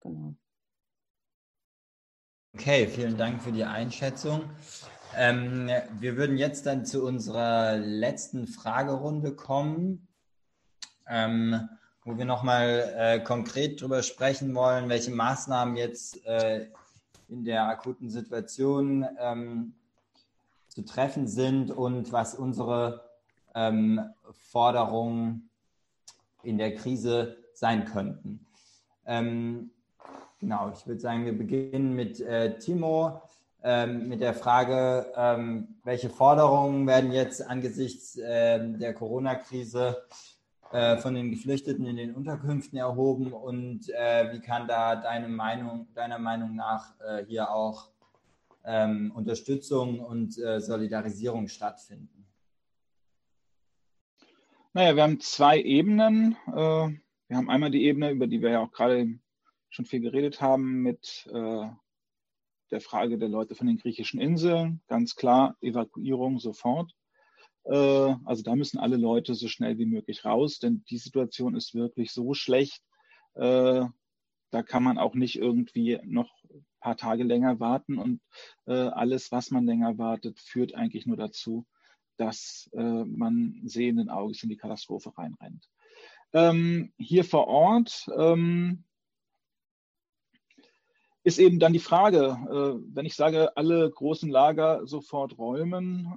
[0.00, 0.34] Genau.
[2.54, 4.48] Okay, vielen Dank für die Einschätzung.
[5.16, 10.08] Ähm, wir würden jetzt dann zu unserer letzten Fragerunde kommen
[11.10, 11.68] ähm,
[12.04, 16.66] wo wir nochmal äh, konkret darüber sprechen wollen, welche Maßnahmen jetzt äh,
[17.28, 19.74] in der akuten Situation ähm,
[20.68, 23.04] zu treffen sind und was unsere
[23.54, 24.00] ähm,
[24.50, 25.50] Forderungen
[26.42, 28.46] in der Krise sein könnten.
[29.04, 29.70] Ähm,
[30.38, 33.20] genau, ich würde sagen, wir beginnen mit äh, Timo
[33.62, 40.02] ähm, mit der Frage, ähm, welche Forderungen werden jetzt angesichts ähm, der Corona-Krise
[40.72, 45.88] äh, von den Geflüchteten in den Unterkünften erhoben und äh, wie kann da deine Meinung,
[45.94, 47.90] deiner Meinung nach äh, hier auch
[48.64, 52.24] ähm, Unterstützung und äh, Solidarisierung stattfinden?
[54.72, 56.36] Naja, wir haben zwei Ebenen.
[56.46, 59.18] Äh, wir haben einmal die Ebene, über die wir ja auch gerade
[59.70, 64.80] schon viel geredet haben, mit der Frage der Leute von den griechischen Inseln.
[64.88, 66.92] Ganz klar, Evakuierung sofort.
[67.64, 71.74] Äh, also da müssen alle Leute so schnell wie möglich raus, denn die Situation ist
[71.74, 72.82] wirklich so schlecht.
[73.34, 73.84] Äh,
[74.50, 78.20] da kann man auch nicht irgendwie noch ein paar Tage länger warten und
[78.66, 81.66] äh, alles, was man länger wartet, führt eigentlich nur dazu,
[82.16, 85.70] dass man sehenden Auges in die Katastrophe reinrennt.
[86.34, 88.84] Ähm, hier vor Ort ähm,
[91.22, 92.36] ist eben dann die Frage,
[92.92, 96.08] wenn ich sage, alle großen Lager sofort räumen,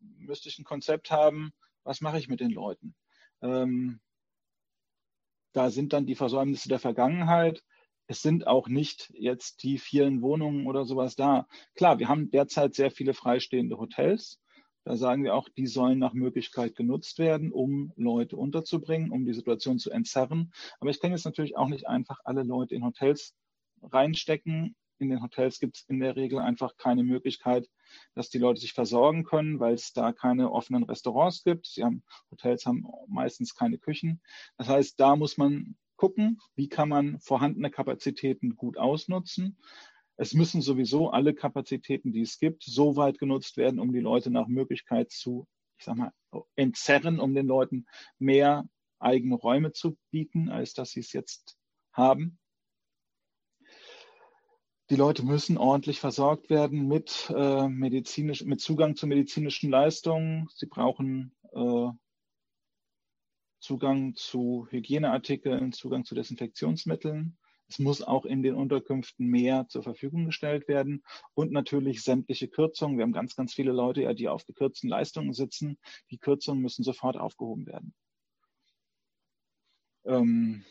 [0.00, 1.52] müsste ich ein Konzept haben,
[1.84, 2.94] was mache ich mit den Leuten?
[3.42, 4.00] Ähm,
[5.52, 7.62] da sind dann die Versäumnisse der Vergangenheit.
[8.06, 11.46] Es sind auch nicht jetzt die vielen Wohnungen oder sowas da.
[11.74, 14.40] Klar, wir haben derzeit sehr viele freistehende Hotels.
[14.84, 19.34] Da sagen wir auch, die sollen nach Möglichkeit genutzt werden, um Leute unterzubringen, um die
[19.34, 20.52] Situation zu entzerren.
[20.80, 23.34] Aber ich kann jetzt natürlich auch nicht einfach alle Leute in Hotels
[23.82, 24.74] reinstecken.
[25.00, 27.68] In den Hotels gibt es in der Regel einfach keine Möglichkeit,
[28.14, 31.66] dass die Leute sich versorgen können, weil es da keine offenen Restaurants gibt.
[31.66, 34.20] Sie haben, Hotels haben meistens keine Küchen.
[34.58, 39.58] Das heißt, da muss man gucken, wie kann man vorhandene Kapazitäten gut ausnutzen.
[40.16, 44.30] Es müssen sowieso alle Kapazitäten, die es gibt, so weit genutzt werden, um die Leute
[44.30, 45.46] nach Möglichkeit zu,
[45.78, 46.12] ich sag mal,
[46.56, 47.86] entzerren, um den Leuten
[48.18, 51.56] mehr eigene Räume zu bieten, als dass sie es jetzt
[51.92, 52.38] haben.
[54.90, 60.48] Die Leute müssen ordentlich versorgt werden mit, äh, medizinisch, mit Zugang zu medizinischen Leistungen.
[60.52, 61.90] Sie brauchen äh,
[63.60, 67.38] Zugang zu Hygieneartikeln, Zugang zu Desinfektionsmitteln.
[67.68, 72.98] Es muss auch in den Unterkünften mehr zur Verfügung gestellt werden und natürlich sämtliche Kürzungen.
[72.98, 75.78] Wir haben ganz, ganz viele Leute, ja, die auf gekürzten Leistungen sitzen.
[76.10, 77.94] Die Kürzungen müssen sofort aufgehoben werden.
[80.04, 80.64] Ähm,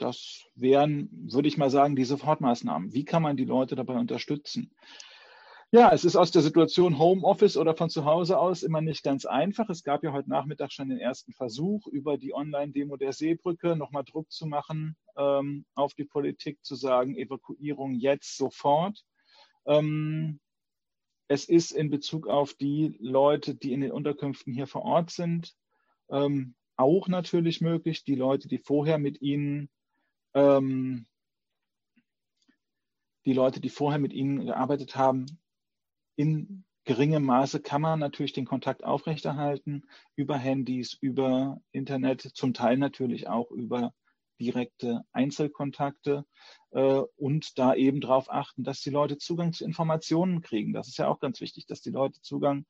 [0.00, 2.92] das wären, würde ich mal sagen, die Sofortmaßnahmen.
[2.92, 4.72] Wie kann man die Leute dabei unterstützen?
[5.72, 9.24] Ja, es ist aus der Situation Homeoffice oder von zu Hause aus immer nicht ganz
[9.24, 9.70] einfach.
[9.70, 14.02] Es gab ja heute Nachmittag schon den ersten Versuch, über die Online-Demo der Seebrücke nochmal
[14.02, 19.04] Druck zu machen ähm, auf die Politik, zu sagen, Evakuierung jetzt sofort.
[19.64, 20.40] Ähm,
[21.28, 25.54] es ist in Bezug auf die Leute, die in den Unterkünften hier vor Ort sind,
[26.10, 29.70] ähm, auch natürlich möglich, die Leute, die vorher mit ihnen
[30.34, 31.06] ähm,
[33.24, 35.26] die Leute, die vorher mit ihnen gearbeitet haben,
[36.16, 39.84] in geringem Maße kann man natürlich den Kontakt aufrechterhalten
[40.16, 43.92] über Handys, über Internet, zum Teil natürlich auch über
[44.40, 46.24] direkte Einzelkontakte
[46.70, 50.72] äh, und da eben darauf achten, dass die Leute Zugang zu Informationen kriegen.
[50.72, 52.64] Das ist ja auch ganz wichtig, dass die Leute Zugang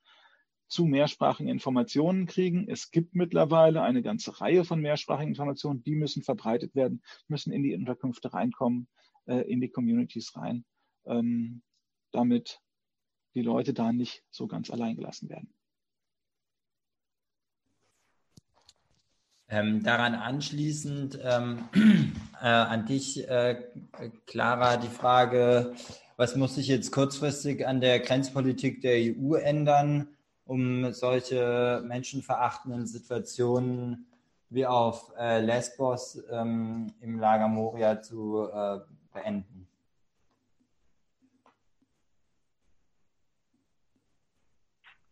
[0.70, 2.68] zu mehrsprachigen Informationen kriegen.
[2.68, 7.64] Es gibt mittlerweile eine ganze Reihe von mehrsprachigen Informationen, die müssen verbreitet werden, müssen in
[7.64, 8.88] die Unterkünfte reinkommen,
[9.26, 10.64] äh, in die Communities rein,
[11.06, 11.62] ähm,
[12.12, 12.60] damit
[13.34, 15.52] die Leute da nicht so ganz allein gelassen werden.
[19.48, 21.68] Ähm, daran anschließend ähm,
[22.40, 23.60] äh, an dich, äh,
[24.26, 25.74] Clara, die Frage,
[26.16, 30.06] was muss sich jetzt kurzfristig an der Grenzpolitik der EU ändern?
[30.50, 34.08] Um solche menschenverachtenden Situationen
[34.48, 38.80] wie auf äh, Lesbos ähm, im Lager Moria zu äh,
[39.12, 39.68] beenden.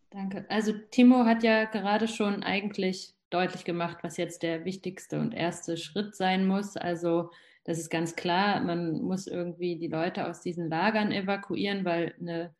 [0.09, 0.45] Danke.
[0.49, 5.77] Also Timo hat ja gerade schon eigentlich deutlich gemacht, was jetzt der wichtigste und erste
[5.77, 6.75] Schritt sein muss.
[6.75, 7.31] Also
[7.63, 12.53] das ist ganz klar, man muss irgendwie die Leute aus diesen Lagern evakuieren, weil eine,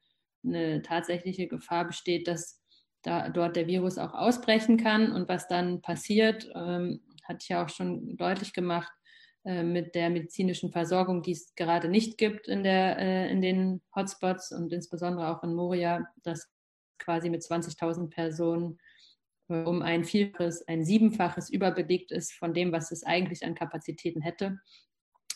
[0.46, 2.59] eine tatsächliche Gefahr besteht, dass
[3.04, 5.12] da dort der Virus auch ausbrechen kann.
[5.12, 8.92] Und was dann passiert, ähm, hatte ich ja auch schon deutlich gemacht,
[9.46, 13.82] äh, mit der medizinischen Versorgung, die es gerade nicht gibt in, der, äh, in den
[13.96, 16.50] Hotspots und insbesondere auch in Moria, das
[16.98, 18.80] quasi mit 20.000 Personen
[19.48, 24.22] äh, um ein Vielfaches, ein Siebenfaches überbelegt ist von dem, was es eigentlich an Kapazitäten
[24.22, 24.60] hätte.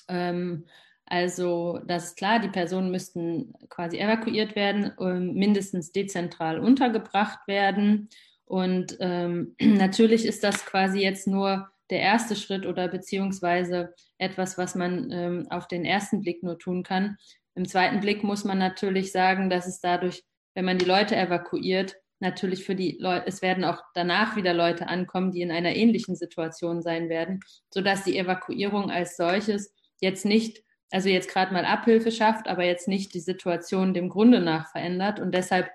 [0.09, 0.65] Ähm,
[1.05, 8.09] also das ist klar, die Personen müssten quasi evakuiert werden, ähm, mindestens dezentral untergebracht werden.
[8.45, 14.75] Und ähm, natürlich ist das quasi jetzt nur der erste Schritt oder beziehungsweise etwas, was
[14.75, 17.17] man ähm, auf den ersten Blick nur tun kann.
[17.55, 20.23] Im zweiten Blick muss man natürlich sagen, dass es dadurch,
[20.55, 24.87] wenn man die Leute evakuiert, natürlich für die Leute, es werden auch danach wieder Leute
[24.87, 30.63] ankommen, die in einer ähnlichen Situation sein werden, sodass die Evakuierung als solches jetzt nicht
[30.93, 35.19] also jetzt gerade mal Abhilfe schafft, aber jetzt nicht die Situation dem Grunde nach verändert.
[35.19, 35.71] Und deshalb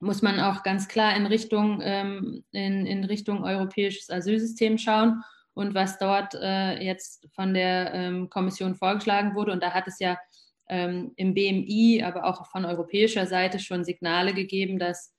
[0.00, 5.22] muss man auch ganz klar in Richtung, ähm, in, in Richtung europäisches Asylsystem schauen
[5.52, 9.52] und was dort äh, jetzt von der ähm, Kommission vorgeschlagen wurde.
[9.52, 10.18] Und da hat es ja
[10.66, 15.14] ähm, im BMI, aber auch von europäischer Seite schon Signale gegeben, dass,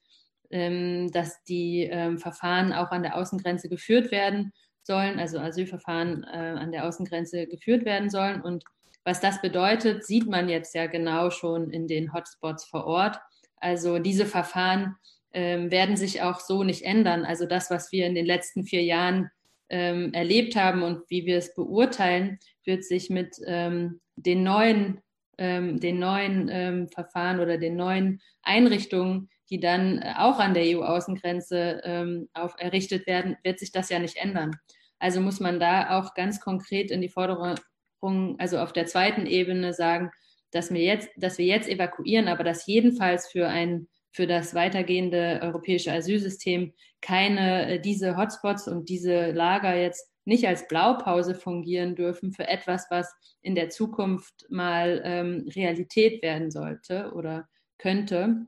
[0.49, 6.55] ähm, dass die ähm, Verfahren auch an der Außengrenze geführt werden sollen, also Asylverfahren äh,
[6.57, 8.41] an der Außengrenze geführt werden sollen.
[8.41, 8.65] Und
[9.05, 13.19] was das bedeutet, sieht man jetzt ja genau schon in den Hotspots vor Ort.
[13.57, 14.95] Also diese Verfahren
[15.33, 17.25] ähm, werden sich auch so nicht ändern.
[17.25, 19.29] Also das, was wir in den letzten vier Jahren
[19.69, 25.01] ähm, erlebt haben und wie wir es beurteilen, wird sich mit ähm, den neuen,
[25.37, 31.81] ähm, den neuen ähm, Verfahren oder den neuen Einrichtungen, die dann auch an der EU-Außengrenze
[31.83, 34.51] ähm, auf, errichtet werden, wird sich das ja nicht ändern.
[34.99, 37.55] Also muss man da auch ganz konkret in die Forderung,
[38.37, 40.11] also auf der zweiten Ebene sagen,
[40.51, 45.39] dass wir jetzt, dass wir jetzt evakuieren, aber dass jedenfalls für ein für das weitergehende
[45.41, 52.31] europäische Asylsystem keine äh, diese Hotspots und diese Lager jetzt nicht als Blaupause fungieren dürfen
[52.31, 58.45] für etwas, was in der Zukunft mal ähm, Realität werden sollte oder könnte.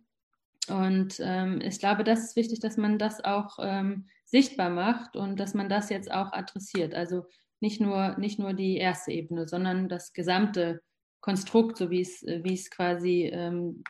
[0.70, 5.40] Und ähm, ich glaube, das ist wichtig, dass man das auch ähm, sichtbar macht und
[5.40, 6.94] dass man das jetzt auch adressiert.
[6.94, 7.26] Also
[7.60, 10.82] nicht nur, nicht nur die erste Ebene, sondern das gesamte
[11.22, 13.84] Konstrukt, so wie es, wie es quasi, ähm,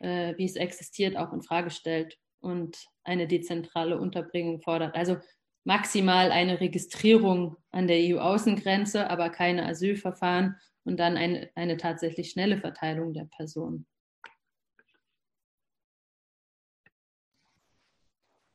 [0.00, 4.94] äh, wie es existiert, auch in Frage stellt und eine dezentrale Unterbringung fordert.
[4.94, 5.16] Also
[5.64, 12.58] maximal eine Registrierung an der EU-Außengrenze, aber keine Asylverfahren und dann eine, eine tatsächlich schnelle
[12.58, 13.86] Verteilung der Personen.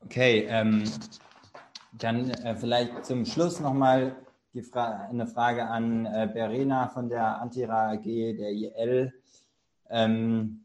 [0.04, 0.84] Okay, ähm,
[1.92, 4.16] dann äh, vielleicht zum Schluss nochmal
[4.58, 9.12] Fra eine Frage an äh, Berena von der Antira AG, der IL.
[9.88, 10.64] Ähm,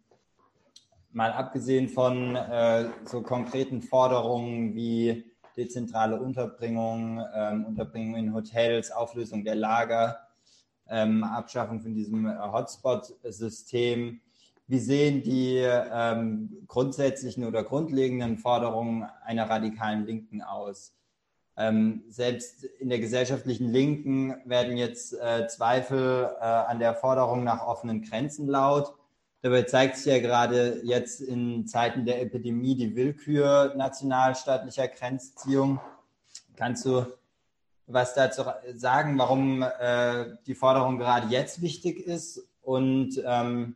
[1.12, 5.24] mal abgesehen von äh, so konkreten Forderungen wie
[5.56, 10.20] dezentrale Unterbringung, ähm, Unterbringung in Hotels, Auflösung der Lager,
[10.90, 14.20] ähm, Abschaffung von diesem äh, Hotspot-System.
[14.68, 20.96] Wie sehen die ähm, grundsätzlichen oder grundlegenden Forderungen einer radikalen Linken aus?
[21.58, 27.66] Ähm, selbst in der gesellschaftlichen Linken werden jetzt äh, Zweifel äh, an der Forderung nach
[27.66, 28.94] offenen Grenzen laut.
[29.42, 35.80] Dabei zeigt sich ja gerade jetzt in Zeiten der Epidemie die Willkür nationalstaatlicher Grenzziehung.
[36.58, 37.06] Kannst du
[37.88, 38.44] was dazu
[38.74, 43.76] sagen, warum äh, die Forderung gerade jetzt wichtig ist und ähm,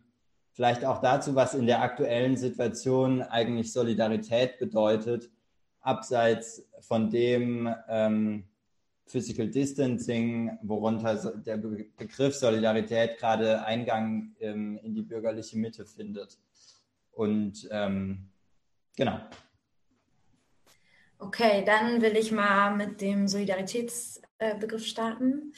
[0.52, 5.30] vielleicht auch dazu, was in der aktuellen Situation eigentlich Solidarität bedeutet
[5.82, 8.44] abseits von dem ähm,
[9.06, 16.38] Physical Distancing, worunter der Begriff Solidarität gerade Eingang ähm, in die bürgerliche Mitte findet.
[17.12, 18.30] Und ähm,
[18.96, 19.20] genau.
[21.18, 25.54] Okay, dann will ich mal mit dem Solidaritätsbegriff starten.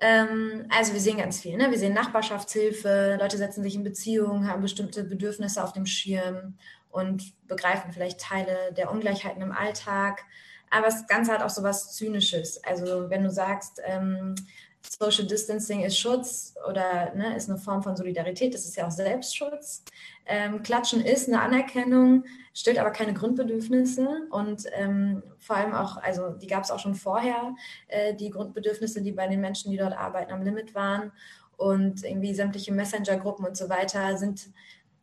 [0.00, 1.56] Ähm, also wir sehen ganz viel.
[1.56, 1.70] Ne?
[1.70, 6.58] Wir sehen Nachbarschaftshilfe, Leute setzen sich in Beziehungen, haben bestimmte Bedürfnisse auf dem Schirm
[6.94, 10.24] und begreifen vielleicht Teile der Ungleichheiten im Alltag.
[10.70, 12.62] Aber das Ganze hat auch so was Zynisches.
[12.62, 14.36] Also wenn du sagst, ähm,
[14.80, 18.92] Social Distancing ist Schutz oder ne, ist eine Form von Solidarität, das ist ja auch
[18.92, 19.82] Selbstschutz.
[20.24, 26.30] Ähm, Klatschen ist eine Anerkennung, stellt aber keine Grundbedürfnisse und ähm, vor allem auch, also
[26.30, 27.56] die gab es auch schon vorher,
[27.88, 31.10] äh, die Grundbedürfnisse, die bei den Menschen, die dort arbeiten, am Limit waren
[31.56, 34.48] und irgendwie sämtliche Messenger-Gruppen und so weiter sind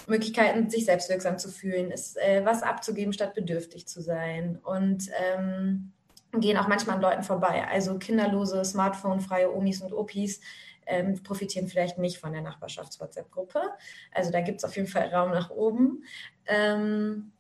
[0.08, 4.60] Möglichkeiten, sich selbstwirksam zu fühlen, ist äh, was abzugeben, statt bedürftig zu sein.
[4.64, 5.92] Und ähm,
[6.40, 7.68] gehen auch manchmal an Leuten vorbei.
[7.70, 10.40] Also kinderlose, smartphone-freie Omis und Opis
[10.86, 13.62] ähm, profitieren vielleicht nicht von der Nachbarschafts-WhatsApp-Gruppe.
[14.14, 16.04] Also da gibt es auf jeden Fall Raum nach oben.
[16.46, 17.32] Ähm,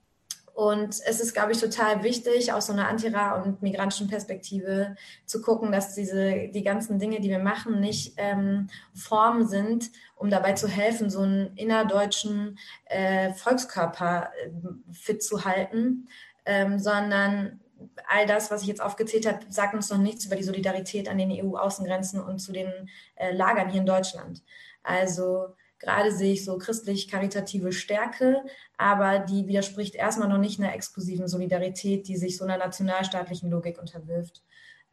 [0.61, 4.95] und es ist, glaube ich, total wichtig, aus so einer Antira- und migrantischen Perspektive
[5.25, 10.29] zu gucken, dass diese, die ganzen Dinge, die wir machen, nicht ähm, Formen sind, um
[10.29, 14.51] dabei zu helfen, so einen innerdeutschen äh, Volkskörper äh,
[14.93, 16.07] fit zu halten,
[16.45, 17.59] ähm, sondern
[18.07, 21.17] all das, was ich jetzt aufgezählt habe, sagt uns noch nichts über die Solidarität an
[21.17, 22.71] den EU-Außengrenzen und zu den
[23.15, 24.43] äh, Lagern hier in Deutschland.
[24.83, 28.43] Also Gerade sehe ich so christlich-karitative Stärke,
[28.77, 33.79] aber die widerspricht erstmal noch nicht einer exklusiven Solidarität, die sich so einer nationalstaatlichen Logik
[33.79, 34.43] unterwirft.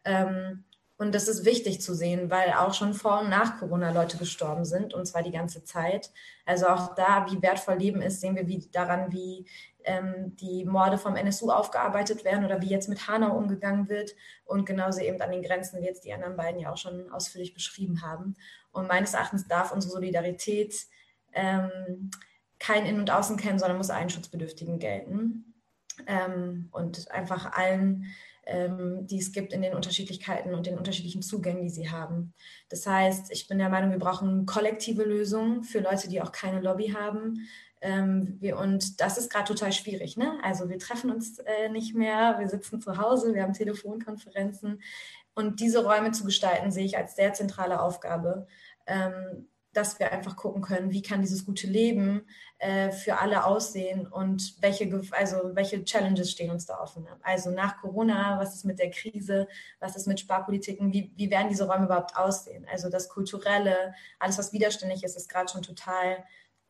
[0.05, 0.65] Ähm,
[0.97, 4.65] und das ist wichtig zu sehen, weil auch schon vor und nach Corona Leute gestorben
[4.65, 6.11] sind, und zwar die ganze Zeit.
[6.45, 9.47] Also auch da, wie wertvoll Leben ist, sehen wir wie, daran, wie
[9.85, 14.17] ähm, die Morde vom NSU aufgearbeitet werden oder wie jetzt mit Hanau umgegangen wird.
[14.45, 17.55] Und genauso eben an den Grenzen, wie jetzt die anderen beiden ja auch schon ausführlich
[17.55, 18.35] beschrieben haben.
[18.73, 20.75] Und meines Erachtens darf unsere Solidarität
[21.33, 22.11] ähm,
[22.59, 25.55] kein In- und Außen kennen, sondern muss allen Schutzbedürftigen gelten.
[26.07, 28.07] Ähm, und einfach allen
[28.49, 32.33] ähm, die es gibt in den Unterschiedlichkeiten und den unterschiedlichen Zugängen, die sie haben.
[32.71, 36.61] Das heißt, ich bin der Meinung, wir brauchen kollektive Lösungen für Leute, die auch keine
[36.61, 37.47] Lobby haben.
[37.81, 40.17] Ähm, wir, und das ist gerade total schwierig.
[40.17, 40.39] Ne?
[40.43, 44.81] Also wir treffen uns äh, nicht mehr, wir sitzen zu Hause, wir haben Telefonkonferenzen.
[45.39, 48.49] Und diese Räume zu gestalten, sehe ich als sehr zentrale Aufgabe.
[48.87, 52.27] Ähm, dass wir einfach gucken können, wie kann dieses gute Leben
[52.59, 57.07] äh, für alle aussehen und welche, also welche Challenges stehen uns da offen.
[57.23, 59.47] Also nach Corona, was ist mit der Krise,
[59.79, 62.67] was ist mit Sparpolitiken, wie, wie werden diese Räume überhaupt aussehen?
[62.73, 66.25] Also das Kulturelle, alles, was widerständig ist, ist gerade schon total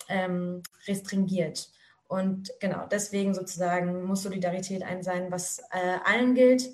[0.08, 1.70] ähm, restringiert.
[2.08, 6.68] Und genau, deswegen sozusagen muss Solidarität ein sein, was äh, allen gilt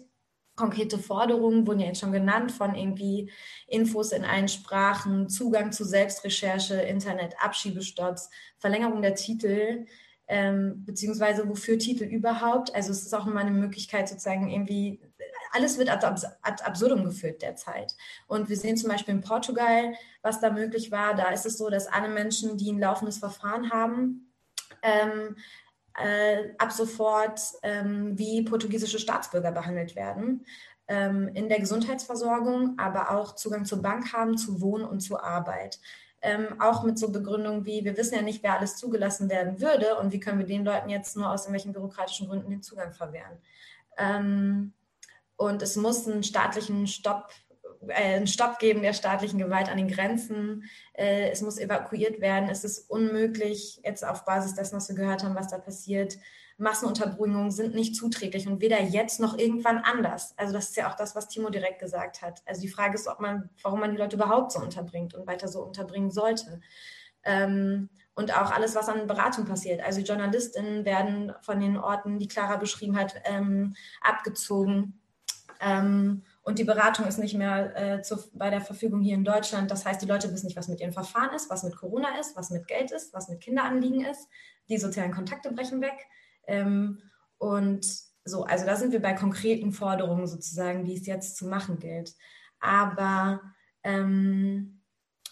[0.57, 3.31] konkrete Forderungen wurden ja jetzt schon genannt von irgendwie
[3.67, 9.87] Infos in allen Sprachen, Zugang zu Selbstrecherche, Internet, Abschiebestopps, Verlängerung der Titel,
[10.27, 12.75] ähm, beziehungsweise wofür Titel überhaupt.
[12.75, 15.01] Also es ist auch immer eine Möglichkeit sozusagen irgendwie,
[15.53, 17.95] alles wird ad, absurdum geführt derzeit.
[18.27, 21.15] Und wir sehen zum Beispiel in Portugal, was da möglich war.
[21.15, 24.33] Da ist es so, dass alle Menschen, die ein laufendes Verfahren haben,
[24.83, 25.37] ähm,
[26.03, 30.45] äh, ab sofort ähm, wie portugiesische Staatsbürger behandelt werden.
[30.87, 35.79] Ähm, in der Gesundheitsversorgung, aber auch Zugang zur Bank haben, zu Wohnen und zur Arbeit.
[36.21, 39.97] Ähm, auch mit so Begründungen wie, wir wissen ja nicht, wer alles zugelassen werden würde
[39.97, 43.39] und wie können wir den Leuten jetzt nur aus irgendwelchen bürokratischen Gründen den Zugang verwehren.
[43.97, 44.73] Ähm,
[45.37, 47.33] und es muss einen staatlichen Stopp
[47.91, 50.65] einen Stopp geben der staatlichen Gewalt an den Grenzen.
[50.93, 52.49] Äh, es muss evakuiert werden.
[52.49, 56.19] Es ist unmöglich, jetzt auf Basis dessen, was wir gehört haben, was da passiert.
[56.57, 60.35] Massenunterbringungen sind nicht zuträglich und weder jetzt noch irgendwann anders.
[60.37, 62.43] Also das ist ja auch das, was Timo direkt gesagt hat.
[62.47, 65.49] Also die Frage ist, ob man, warum man die Leute überhaupt so unterbringt und weiter
[65.49, 66.61] so unterbringen sollte.
[67.25, 69.81] Ähm, und auch alles, was an Beratung passiert.
[69.81, 75.01] Also Journalistinnen werden von den Orten, die Clara beschrieben hat, ähm, abgezogen.
[75.61, 79.71] Ähm, und die Beratung ist nicht mehr äh, zu, bei der Verfügung hier in Deutschland.
[79.71, 82.37] Das heißt, die Leute wissen nicht, was mit ihren Verfahren ist, was mit Corona ist,
[82.37, 84.29] was mit Geld ist, was mit Kinderanliegen ist.
[84.69, 86.07] Die sozialen Kontakte brechen weg.
[86.47, 87.01] Ähm,
[87.39, 87.87] und
[88.27, 92.15] so, also da sind wir bei konkreten Forderungen sozusagen, die es jetzt zu machen gilt.
[92.61, 93.41] Aber
[93.83, 94.83] ähm,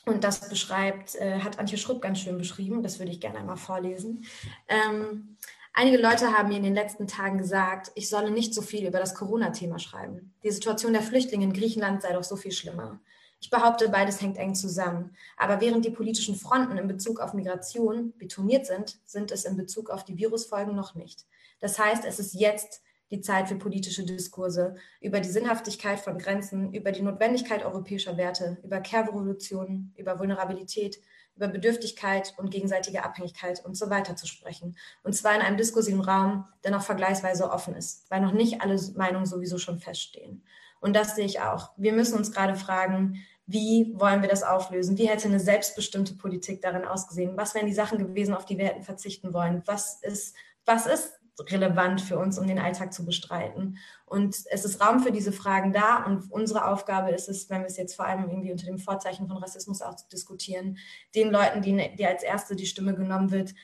[0.04, 3.56] und das beschreibt, äh, hat Antje Schrupp ganz schön beschrieben, das würde ich gerne einmal
[3.56, 4.24] vorlesen.
[4.66, 5.36] Ähm,
[5.74, 8.98] Einige Leute haben mir in den letzten Tagen gesagt, ich solle nicht so viel über
[8.98, 10.34] das Corona-Thema schreiben.
[10.42, 13.00] Die Situation der Flüchtlinge in Griechenland sei doch so viel schlimmer.
[13.40, 15.16] Ich behaupte, beides hängt eng zusammen.
[15.38, 19.88] Aber während die politischen Fronten in Bezug auf Migration betoniert sind, sind es in Bezug
[19.88, 21.24] auf die Virusfolgen noch nicht.
[21.60, 26.72] Das heißt, es ist jetzt die Zeit für politische Diskurse über die Sinnhaftigkeit von Grenzen,
[26.74, 31.00] über die Notwendigkeit europäischer Werte, über Care-Revolutionen, über Vulnerabilität,
[31.36, 34.76] über Bedürftigkeit und gegenseitige Abhängigkeit und so weiter zu sprechen.
[35.02, 38.78] Und zwar in einem diskursiven Raum, der noch vergleichsweise offen ist, weil noch nicht alle
[38.96, 40.44] Meinungen sowieso schon feststehen.
[40.80, 41.70] Und das sehe ich auch.
[41.76, 44.98] Wir müssen uns gerade fragen, wie wollen wir das auflösen?
[44.98, 47.36] Wie hätte eine selbstbestimmte Politik darin ausgesehen?
[47.36, 49.62] Was wären die Sachen gewesen, auf die wir hätten verzichten wollen?
[49.66, 53.78] Was ist, was ist relevant für uns, um den Alltag zu bestreiten.
[54.04, 57.68] Und es ist Raum für diese Fragen da und unsere Aufgabe ist es, wenn wir
[57.68, 60.78] es jetzt vor allem irgendwie unter dem Vorzeichen von Rassismus auch diskutieren,
[61.14, 63.54] den Leuten, die, die als Erste die Stimme genommen wird,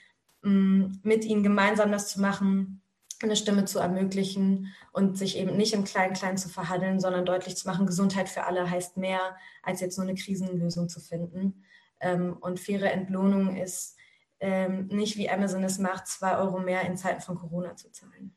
[0.43, 2.81] mm, mit ihnen gemeinsam das zu machen,
[3.21, 7.67] eine Stimme zu ermöglichen und sich eben nicht im Klein-Klein zu verhandeln, sondern deutlich zu
[7.67, 11.65] machen, Gesundheit für alle heißt mehr, als jetzt nur eine Krisenlösung zu finden.
[12.01, 13.98] Ähm, und faire Entlohnung ist
[14.41, 18.35] ähm, nicht wie Amazon es macht, zwei Euro mehr in Zeiten von Corona zu zahlen.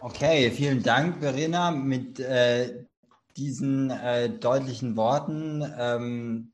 [0.00, 1.70] Okay, vielen Dank, Verena.
[1.70, 2.84] Mit äh,
[3.36, 6.52] diesen äh, deutlichen Worten ähm,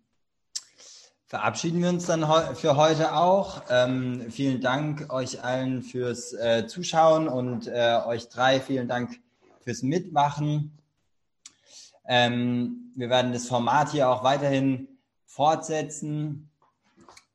[1.27, 3.63] verabschieden wir uns dann he für heute auch.
[3.69, 9.19] Ähm, vielen Dank euch allen fürs äh, Zuschauen und äh, euch drei vielen Dank
[9.63, 10.79] fürs Mitmachen.
[12.07, 14.89] Ähm, wir werden das Format hier auch weiterhin
[15.31, 16.51] fortsetzen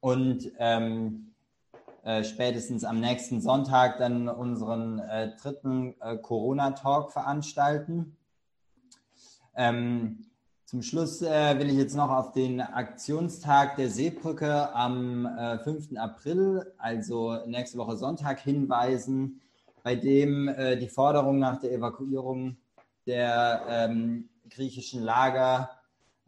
[0.02, 1.34] und ähm,
[2.04, 8.18] äh, spätestens am nächsten Sonntag dann unseren äh, dritten äh, Corona-Talk veranstalten.
[9.56, 10.26] Ähm,
[10.66, 15.30] zum Schluss äh, will ich jetzt noch auf den Aktionstag der Seebrücke am
[15.64, 15.94] 5.
[15.94, 19.40] Äh, April, also nächste Woche Sonntag, hinweisen,
[19.84, 22.58] bei dem äh, die Forderung nach der Evakuierung
[23.08, 25.70] der ähm, griechischen Lager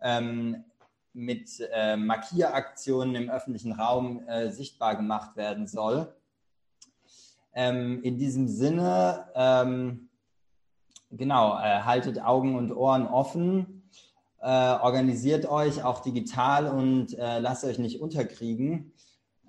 [0.01, 0.63] ähm,
[1.17, 6.13] mit äh, Markieraktionen im öffentlichen Raum äh, sichtbar gemacht werden soll.
[7.53, 10.09] Ähm, in diesem Sinne, ähm,
[11.09, 13.89] genau, äh, haltet Augen und Ohren offen,
[14.41, 18.93] äh, organisiert euch auch digital und äh, lasst euch nicht unterkriegen.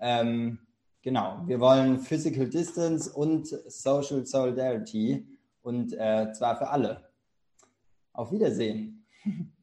[0.01, 0.61] Ähm,
[1.03, 5.27] genau, wir wollen Physical Distance und Social Solidarity
[5.61, 7.11] und äh, zwar für alle.
[8.15, 9.05] Auf Wiedersehen.